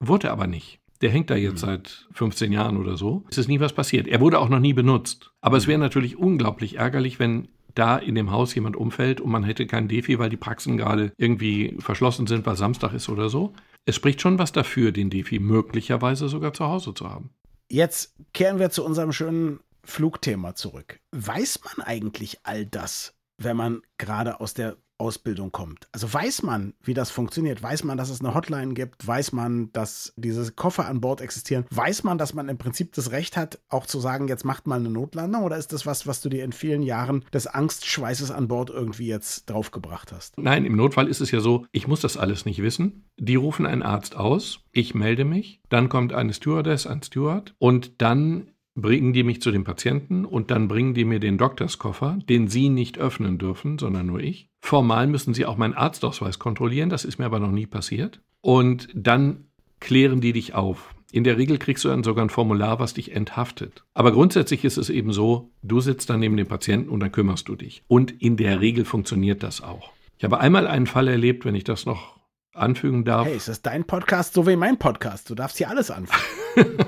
Wurde 0.00 0.30
aber 0.30 0.46
nicht. 0.46 0.80
Der 1.00 1.10
hängt 1.10 1.28
da 1.28 1.36
jetzt 1.36 1.62
mhm. 1.62 1.66
seit 1.66 2.08
15 2.12 2.52
Jahren 2.52 2.76
oder 2.76 2.96
so. 2.96 3.24
Es 3.30 3.38
ist 3.38 3.48
nie 3.48 3.60
was 3.60 3.72
passiert. 3.72 4.06
Er 4.06 4.20
wurde 4.20 4.38
auch 4.38 4.48
noch 4.48 4.60
nie 4.60 4.72
benutzt. 4.72 5.32
Aber 5.40 5.56
es 5.56 5.66
wäre 5.66 5.78
natürlich 5.78 6.16
unglaublich 6.16 6.78
ärgerlich, 6.78 7.18
wenn 7.18 7.48
da 7.74 7.96
in 7.96 8.14
dem 8.14 8.30
Haus 8.30 8.54
jemand 8.54 8.76
umfällt 8.76 9.20
und 9.20 9.30
man 9.30 9.44
hätte 9.44 9.66
kein 9.66 9.88
Defi, 9.88 10.18
weil 10.18 10.30
die 10.30 10.36
Praxen 10.36 10.76
gerade 10.76 11.12
irgendwie 11.16 11.76
verschlossen 11.78 12.26
sind, 12.26 12.46
weil 12.46 12.56
Samstag 12.56 12.92
ist 12.92 13.08
oder 13.08 13.28
so. 13.28 13.52
Es 13.84 13.96
spricht 13.96 14.20
schon 14.20 14.38
was 14.38 14.52
dafür, 14.52 14.92
den 14.92 15.10
Defi 15.10 15.38
möglicherweise 15.38 16.28
sogar 16.28 16.52
zu 16.52 16.66
Hause 16.66 16.94
zu 16.94 17.08
haben. 17.08 17.30
Jetzt 17.68 18.14
kehren 18.32 18.58
wir 18.58 18.70
zu 18.70 18.84
unserem 18.84 19.12
schönen 19.12 19.60
Flugthema 19.82 20.54
zurück. 20.54 21.00
Weiß 21.12 21.60
man 21.64 21.86
eigentlich 21.86 22.38
all 22.44 22.66
das, 22.66 23.14
wenn 23.38 23.56
man 23.56 23.82
gerade 23.98 24.40
aus 24.40 24.54
der 24.54 24.76
Ausbildung 25.04 25.52
kommt. 25.52 25.86
Also 25.92 26.10
weiß 26.10 26.42
man, 26.42 26.72
wie 26.82 26.94
das 26.94 27.10
funktioniert. 27.10 27.62
Weiß 27.62 27.84
man, 27.84 27.98
dass 27.98 28.08
es 28.08 28.20
eine 28.20 28.34
Hotline 28.34 28.72
gibt. 28.72 29.06
Weiß 29.06 29.32
man, 29.32 29.70
dass 29.72 30.14
diese 30.16 30.50
Koffer 30.52 30.86
an 30.88 31.02
Bord 31.02 31.20
existieren. 31.20 31.66
Weiß 31.68 32.04
man, 32.04 32.16
dass 32.16 32.32
man 32.32 32.48
im 32.48 32.56
Prinzip 32.56 32.94
das 32.94 33.10
Recht 33.10 33.36
hat, 33.36 33.58
auch 33.68 33.84
zu 33.84 34.00
sagen, 34.00 34.28
jetzt 34.28 34.46
macht 34.46 34.66
mal 34.66 34.80
eine 34.80 34.88
Notlandung. 34.88 35.42
Oder 35.42 35.58
ist 35.58 35.74
das 35.74 35.84
was, 35.84 36.06
was 36.06 36.22
du 36.22 36.30
dir 36.30 36.42
in 36.42 36.52
vielen 36.52 36.82
Jahren 36.82 37.22
des 37.34 37.46
Angstschweißes 37.46 38.30
an 38.30 38.48
Bord 38.48 38.70
irgendwie 38.70 39.08
jetzt 39.08 39.50
draufgebracht 39.50 40.10
hast? 40.10 40.38
Nein, 40.38 40.64
im 40.64 40.76
Notfall 40.76 41.08
ist 41.08 41.20
es 41.20 41.30
ja 41.30 41.40
so, 41.40 41.66
ich 41.70 41.86
muss 41.86 42.00
das 42.00 42.16
alles 42.16 42.46
nicht 42.46 42.62
wissen. 42.62 43.04
Die 43.18 43.36
rufen 43.36 43.66
einen 43.66 43.82
Arzt 43.82 44.16
aus. 44.16 44.60
Ich 44.72 44.94
melde 44.94 45.26
mich. 45.26 45.60
Dann 45.68 45.90
kommt 45.90 46.14
eine 46.14 46.32
Stewardess, 46.32 46.86
ein 46.86 47.02
Steward. 47.02 47.54
Und 47.58 48.00
dann 48.00 48.48
bringen 48.74 49.12
die 49.12 49.22
mich 49.22 49.40
zu 49.40 49.50
dem 49.50 49.64
Patienten 49.64 50.24
und 50.24 50.50
dann 50.50 50.68
bringen 50.68 50.94
die 50.94 51.04
mir 51.04 51.20
den 51.20 51.38
Doktorskoffer, 51.38 52.18
den 52.28 52.48
sie 52.48 52.68
nicht 52.68 52.98
öffnen 52.98 53.38
dürfen, 53.38 53.78
sondern 53.78 54.06
nur 54.06 54.20
ich. 54.20 54.50
Formal 54.64 55.06
müssen 55.08 55.34
sie 55.34 55.44
auch 55.44 55.58
meinen 55.58 55.74
Arztausweis 55.74 56.38
kontrollieren, 56.38 56.88
das 56.88 57.04
ist 57.04 57.18
mir 57.18 57.26
aber 57.26 57.38
noch 57.38 57.50
nie 57.50 57.66
passiert. 57.66 58.22
Und 58.40 58.88
dann 58.94 59.44
klären 59.78 60.22
die 60.22 60.32
dich 60.32 60.54
auf. 60.54 60.94
In 61.12 61.22
der 61.22 61.36
Regel 61.36 61.58
kriegst 61.58 61.84
du 61.84 61.88
dann 61.88 62.02
sogar 62.02 62.24
ein 62.24 62.30
Formular, 62.30 62.78
was 62.80 62.94
dich 62.94 63.14
enthaftet. 63.14 63.84
Aber 63.92 64.10
grundsätzlich 64.10 64.64
ist 64.64 64.78
es 64.78 64.88
eben 64.88 65.12
so, 65.12 65.50
du 65.60 65.80
sitzt 65.80 66.08
dann 66.08 66.20
neben 66.20 66.38
dem 66.38 66.46
Patienten 66.46 66.88
und 66.88 67.00
dann 67.00 67.12
kümmerst 67.12 67.46
du 67.46 67.56
dich. 67.56 67.82
Und 67.88 68.22
in 68.22 68.38
der 68.38 68.62
Regel 68.62 68.86
funktioniert 68.86 69.42
das 69.42 69.60
auch. 69.60 69.92
Ich 70.16 70.24
habe 70.24 70.40
einmal 70.40 70.66
einen 70.66 70.86
Fall 70.86 71.08
erlebt, 71.08 71.44
wenn 71.44 71.54
ich 71.54 71.64
das 71.64 71.84
noch 71.84 72.18
anfügen 72.54 73.04
darf. 73.04 73.26
Hey, 73.26 73.36
ist 73.36 73.48
das 73.48 73.60
dein 73.60 73.84
Podcast 73.84 74.32
so 74.32 74.46
wie 74.46 74.56
mein 74.56 74.78
Podcast? 74.78 75.28
Du 75.28 75.34
darfst 75.34 75.58
hier 75.58 75.68
alles 75.68 75.90
anfangen. 75.90 76.24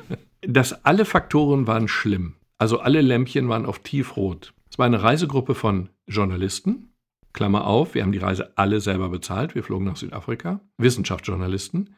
dass 0.40 0.86
alle 0.86 1.04
Faktoren 1.04 1.66
waren 1.66 1.86
schlimm. 1.86 2.36
Also 2.56 2.78
alle 2.78 3.02
Lämpchen 3.02 3.50
waren 3.50 3.66
auf 3.66 3.80
tiefrot. 3.80 4.54
Es 4.70 4.78
war 4.78 4.86
eine 4.86 5.02
Reisegruppe 5.02 5.54
von 5.54 5.90
Journalisten, 6.06 6.94
Klammer 7.36 7.66
auf, 7.66 7.94
wir 7.94 8.02
haben 8.02 8.12
die 8.12 8.18
Reise 8.18 8.56
alle 8.56 8.80
selber 8.80 9.10
bezahlt, 9.10 9.54
wir 9.54 9.62
flogen 9.62 9.84
nach 9.84 9.96
Südafrika, 9.96 10.60
Wissenschaftsjournalisten. 10.78 11.94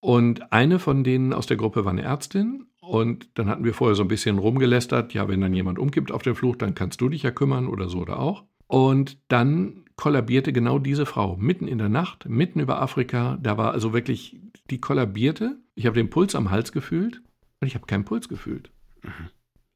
Und 0.00 0.52
eine 0.52 0.78
von 0.78 1.02
denen 1.02 1.32
aus 1.32 1.46
der 1.46 1.56
Gruppe 1.56 1.84
war 1.84 1.92
eine 1.92 2.02
Ärztin. 2.02 2.66
Und 2.80 3.30
dann 3.38 3.48
hatten 3.48 3.64
wir 3.64 3.72
vorher 3.72 3.94
so 3.94 4.02
ein 4.02 4.08
bisschen 4.08 4.38
rumgelästert, 4.38 5.14
ja, 5.14 5.28
wenn 5.28 5.40
dann 5.40 5.54
jemand 5.54 5.78
umkippt 5.78 6.12
auf 6.12 6.22
der 6.22 6.34
Flucht, 6.34 6.60
dann 6.60 6.74
kannst 6.74 7.00
du 7.00 7.08
dich 7.08 7.22
ja 7.22 7.30
kümmern 7.30 7.68
oder 7.68 7.88
so 7.88 8.00
oder 8.00 8.18
auch. 8.18 8.44
Und 8.66 9.18
dann 9.28 9.84
kollabierte 9.96 10.52
genau 10.52 10.78
diese 10.78 11.06
Frau 11.06 11.36
mitten 11.36 11.68
in 11.68 11.78
der 11.78 11.88
Nacht, 11.88 12.28
mitten 12.28 12.60
über 12.60 12.82
Afrika. 12.82 13.38
Da 13.42 13.56
war 13.56 13.72
also 13.72 13.94
wirklich, 13.94 14.40
die 14.68 14.80
kollabierte. 14.80 15.58
Ich 15.74 15.86
habe 15.86 15.96
den 15.96 16.10
Puls 16.10 16.34
am 16.34 16.50
Hals 16.50 16.70
gefühlt 16.70 17.22
und 17.60 17.66
ich 17.66 17.74
habe 17.74 17.86
keinen 17.86 18.04
Puls 18.04 18.28
gefühlt. 18.28 18.70
Mhm. 19.02 19.30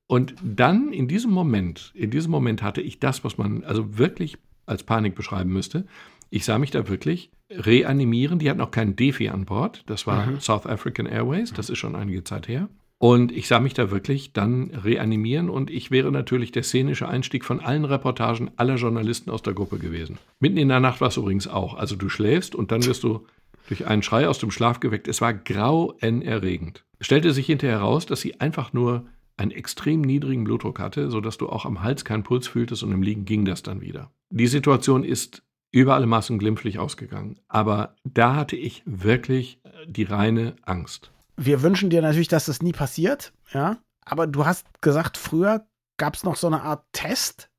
Und 0.08 0.34
dann 0.42 0.92
in 0.92 1.08
diesem 1.08 1.32
Moment, 1.32 1.92
in 1.94 2.10
diesem 2.10 2.30
Moment 2.30 2.62
hatte 2.62 2.80
ich 2.80 3.00
das, 3.00 3.24
was 3.24 3.38
man 3.38 3.64
also 3.64 3.98
wirklich 3.98 4.38
als 4.66 4.82
Panik 4.82 5.14
beschreiben 5.14 5.52
müsste. 5.52 5.86
Ich 6.30 6.44
sah 6.44 6.58
mich 6.58 6.70
da 6.70 6.88
wirklich 6.88 7.30
reanimieren. 7.50 8.38
Die 8.38 8.50
hatten 8.50 8.60
auch 8.60 8.70
keinen 8.70 8.96
Defi 8.96 9.28
an 9.28 9.44
Bord. 9.44 9.84
Das 9.86 10.06
war 10.06 10.26
mhm. 10.26 10.40
South 10.40 10.66
African 10.66 11.06
Airways. 11.06 11.52
Das 11.52 11.70
ist 11.70 11.78
schon 11.78 11.94
einige 11.94 12.24
Zeit 12.24 12.48
her. 12.48 12.68
Und 12.98 13.30
ich 13.30 13.46
sah 13.46 13.60
mich 13.60 13.74
da 13.74 13.90
wirklich 13.90 14.32
dann 14.32 14.70
reanimieren 14.70 15.50
und 15.50 15.70
ich 15.70 15.90
wäre 15.90 16.10
natürlich 16.10 16.50
der 16.50 16.62
szenische 16.62 17.06
Einstieg 17.06 17.44
von 17.44 17.60
allen 17.60 17.84
Reportagen 17.84 18.50
aller 18.56 18.76
Journalisten 18.76 19.28
aus 19.30 19.42
der 19.42 19.52
Gruppe 19.52 19.78
gewesen. 19.78 20.18
Mitten 20.40 20.56
in 20.56 20.68
der 20.68 20.80
Nacht 20.80 21.02
war 21.02 21.08
es 21.08 21.18
übrigens 21.18 21.46
auch. 21.46 21.74
Also 21.74 21.94
du 21.94 22.08
schläfst 22.08 22.54
und 22.54 22.72
dann 22.72 22.86
wirst 22.86 23.02
du 23.02 23.26
durch 23.68 23.86
einen 23.86 24.02
Schrei 24.02 24.28
aus 24.28 24.38
dem 24.38 24.50
Schlaf 24.50 24.80
geweckt. 24.80 25.08
Es 25.08 25.20
war 25.20 25.34
grauenerregend. 25.34 26.84
Es 26.98 27.06
stellte 27.06 27.32
sich 27.32 27.46
hinterher 27.46 27.80
heraus, 27.80 28.06
dass 28.06 28.22
sie 28.22 28.40
einfach 28.40 28.72
nur 28.72 29.04
einen 29.36 29.50
extrem 29.50 30.00
niedrigen 30.00 30.44
Blutdruck 30.44 30.78
hatte, 30.78 31.10
sodass 31.10 31.38
du 31.38 31.48
auch 31.48 31.64
am 31.64 31.82
Hals 31.82 32.04
keinen 32.04 32.22
Puls 32.22 32.48
fühltest 32.48 32.82
und 32.82 32.92
im 32.92 33.02
Liegen 33.02 33.24
ging 33.24 33.44
das 33.44 33.62
dann 33.62 33.80
wieder. 33.80 34.10
Die 34.30 34.46
Situation 34.46 35.04
ist 35.04 35.42
über 35.70 35.94
alle 35.94 36.06
Maßen 36.06 36.38
glimpflich 36.38 36.78
ausgegangen. 36.78 37.38
Aber 37.48 37.96
da 38.04 38.34
hatte 38.34 38.56
ich 38.56 38.82
wirklich 38.86 39.60
äh, 39.64 39.70
die 39.86 40.04
reine 40.04 40.56
Angst. 40.62 41.10
Wir 41.36 41.62
wünschen 41.62 41.90
dir 41.90 42.00
natürlich, 42.00 42.28
dass 42.28 42.46
das 42.46 42.62
nie 42.62 42.72
passiert, 42.72 43.32
ja. 43.52 43.78
Aber 44.04 44.26
du 44.26 44.46
hast 44.46 44.66
gesagt, 44.80 45.18
früher 45.18 45.66
gab 45.98 46.14
es 46.14 46.24
noch 46.24 46.36
so 46.36 46.46
eine 46.46 46.62
Art 46.62 46.84
Test, 46.92 47.50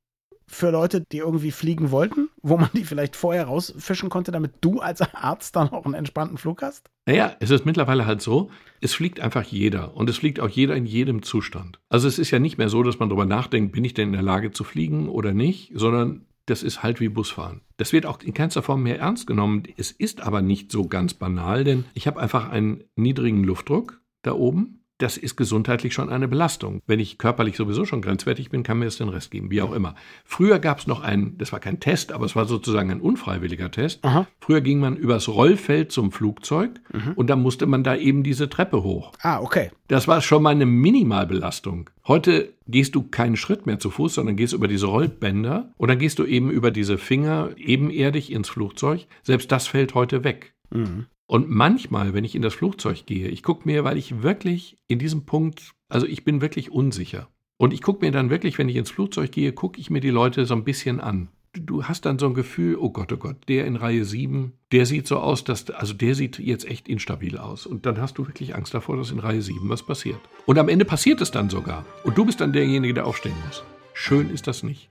für 0.50 0.72
Leute, 0.72 1.04
die 1.12 1.18
irgendwie 1.18 1.52
fliegen 1.52 1.92
wollten, 1.92 2.30
wo 2.42 2.58
man 2.58 2.70
die 2.74 2.86
vielleicht 2.86 3.16
vorher 3.16 3.46
rausfischen 3.46 4.10
konnte, 4.10 4.32
damit 4.32 4.54
du 4.62 4.80
als 4.80 5.02
Arzt 5.02 5.56
dann 5.56 5.70
auch 5.70 5.86
einen 5.86 5.94
entspannten 5.94 6.38
Flug 6.38 6.62
hast? 6.62 6.90
Naja, 7.06 7.36
es 7.40 7.50
ist 7.50 7.66
mittlerweile 7.66 8.06
halt 8.06 8.22
so, 8.22 8.50
es 8.82 8.94
fliegt 8.94 9.20
einfach 9.20 9.44
jeder 9.44 9.96
und 9.96 10.10
es 10.10 10.18
fliegt 10.18 10.40
auch 10.40 10.50
jeder 10.50 10.76
in 10.76 10.86
jedem 10.86 11.22
Zustand. 11.22 11.80
Also 11.90 12.08
es 12.08 12.20
ist 12.20 12.32
ja 12.32 12.40
nicht 12.40 12.58
mehr 12.58 12.70
so, 12.70 12.84
dass 12.84 13.00
man 13.00 13.10
darüber 13.10 13.26
nachdenkt, 13.26 13.74
bin 13.74 13.84
ich 13.84 13.94
denn 13.94 14.10
in 14.10 14.14
der 14.14 14.22
Lage 14.22 14.52
zu 14.52 14.64
fliegen 14.64 15.10
oder 15.10 15.34
nicht, 15.34 15.72
sondern 15.74 16.26
das 16.46 16.64
ist 16.64 16.82
halt 16.82 17.00
wie 17.00 17.10
Busfahren. 17.10 17.62
Das 17.76 17.92
wird 17.94 18.06
auch 18.06 18.22
in 18.22 18.34
keinster 18.34 18.64
Form 18.64 18.84
mehr 18.84 19.00
ernst 19.00 19.28
genommen. 19.28 19.64
Es 19.76 19.92
ist 19.92 20.22
aber 20.22 20.42
nicht 20.42 20.72
so 20.72 20.88
ganz 20.88 21.14
banal, 21.14 21.64
denn 21.64 21.86
ich 21.94 22.08
habe 22.08 22.20
einfach 22.20 22.50
einen 22.50 22.86
niedrigen 22.96 23.44
Luftdruck 23.44 24.02
da 24.22 24.34
oben 24.34 24.77
das 24.98 25.18
ist 25.18 25.36
gesundheitlich 25.36 25.94
schon 25.94 26.10
eine 26.10 26.28
Belastung. 26.28 26.82
Wenn 26.88 27.00
ich 27.00 27.18
körperlich 27.18 27.56
sowieso 27.56 27.86
schon 27.86 28.02
grenzwertig 28.02 28.50
bin, 28.50 28.64
kann 28.64 28.80
mir 28.80 28.86
es 28.86 28.98
den 28.98 29.10
Rest 29.10 29.32
geben, 29.32 29.52
wie 29.52 29.62
auch 29.62 29.74
immer. 29.74 29.96
Früher 30.26 30.60
gab 30.60 30.80
es 30.80 30.88
noch 30.88 31.02
einen, 31.02 31.38
das 31.38 31.52
war 31.52 31.60
kein 31.60 31.80
Test, 31.80 32.12
aber 32.12 32.26
es 32.26 32.36
war 32.36 32.46
sozusagen 32.46 32.92
ein 32.92 33.02
unfreiwilliger 33.02 33.70
Test. 33.70 34.04
Aha. 34.04 34.28
Früher 34.40 34.62
ging 34.62 34.80
man 34.80 34.98
übers 34.98 35.28
Rollfeld 35.28 35.92
zum 35.92 36.12
Flugzeug 36.12 36.80
mhm. 36.92 37.14
und 37.16 37.30
dann 37.30 37.42
musste 37.42 37.66
man 37.68 37.84
da 37.84 37.96
eben 37.96 38.24
diese 38.24 38.50
Treppe 38.50 38.84
hoch. 38.84 39.12
Ah, 39.22 39.40
okay. 39.40 39.72
Das 39.88 40.08
war 40.08 40.22
schon 40.22 40.44
mal 40.44 40.50
eine 40.50 40.66
Minimalbelastung. 40.66 41.90
Heute 42.08 42.54
gehst 42.68 42.96
du 42.96 43.04
keinen 43.04 43.36
Schritt 43.36 43.66
mehr 43.66 43.80
zu 43.80 43.90
Fuß, 43.90 44.16
sondern 44.16 44.36
gehst 44.36 44.54
über 44.54 44.68
diese 44.68 44.88
Rollbänder 44.88 45.72
und 45.78 45.90
dann 45.90 46.00
gehst 46.00 46.20
du 46.20 46.26
eben 46.26 46.50
über 46.50 46.72
diese 46.72 46.98
Finger 46.98 47.50
ebenerdig 47.58 48.32
ins 48.32 48.50
Flugzeug. 48.50 49.06
Selbst 49.24 49.52
das 49.52 49.68
fällt 49.68 49.94
heute 49.94 50.24
weg. 50.24 50.54
Mhm. 50.70 51.06
Und 51.28 51.50
manchmal, 51.50 52.14
wenn 52.14 52.24
ich 52.24 52.36
in 52.36 52.42
das 52.42 52.54
Flugzeug 52.54 53.06
gehe, 53.06 53.28
ich 53.28 53.44
gucke 53.44 53.68
mir, 53.68 53.84
weil 53.84 53.98
ich 53.98 54.24
wirklich 54.24 54.78
in 54.88 54.98
diesem 54.98 55.26
Punkt, 55.26 55.74
also 55.90 56.08
ich 56.08 56.24
bin 56.24 56.40
wirklich 56.42 56.72
unsicher. 56.72 57.28
Und 57.58 57.74
ich 57.74 57.82
gucke 57.82 58.06
mir 58.06 58.12
dann 58.12 58.30
wirklich, 58.30 58.58
wenn 58.58 58.70
ich 58.70 58.78
ins 58.78 58.92
Flugzeug 58.92 59.32
gehe, 59.32 59.52
gucke 59.52 59.80
ich 59.80 59.90
mir 59.90 60.00
die 60.00 60.10
Leute 60.10 60.46
so 60.46 60.54
ein 60.54 60.64
bisschen 60.64 61.02
an. 61.02 61.28
Du 61.54 61.84
hast 61.86 62.06
dann 62.06 62.20
so 62.20 62.28
ein 62.28 62.34
Gefühl, 62.34 62.78
oh 62.78 62.92
Gott, 62.92 63.12
oh 63.12 63.18
Gott, 63.18 63.38
der 63.50 63.66
in 63.66 63.76
Reihe 63.76 64.06
7, 64.06 64.54
der 64.72 64.86
sieht 64.86 65.08
so 65.08 65.18
aus, 65.18 65.44
dass, 65.44 65.70
also 65.72 65.94
der 65.94 66.14
sieht 66.14 66.40
jetzt 66.40 66.66
echt 66.66 66.88
instabil 66.88 67.38
aus. 67.38 67.66
Und 67.66 67.86
dann 67.86 68.00
hast 68.00 68.18
du 68.18 68.28
wirklich 68.28 68.56
Angst 68.56 68.74
davor, 68.74 68.96
dass 68.96 69.12
in 69.12 69.20
Reihe 69.20 69.42
7 69.42 69.68
was 69.68 69.84
passiert. 69.84 70.20
Und 70.46 70.58
am 70.60 70.70
Ende 70.70 70.86
passiert 70.86 71.20
es 71.20 71.32
dann 71.32 71.50
sogar. 71.50 71.86
Und 72.04 72.18
du 72.18 72.26
bist 72.26 72.40
dann 72.40 72.54
derjenige, 72.54 72.94
der 72.94 73.06
aufstehen 73.06 73.36
muss. 73.46 73.64
Schön 73.94 74.30
ist 74.30 74.48
das 74.48 74.64
nicht. 74.64 74.90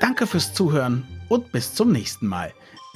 Danke 0.00 0.26
fürs 0.26 0.52
Zuhören 0.52 1.06
und 1.28 1.52
bis 1.52 1.74
zum 1.74 1.92
nächsten 1.92 2.26
Mal. 2.26 2.52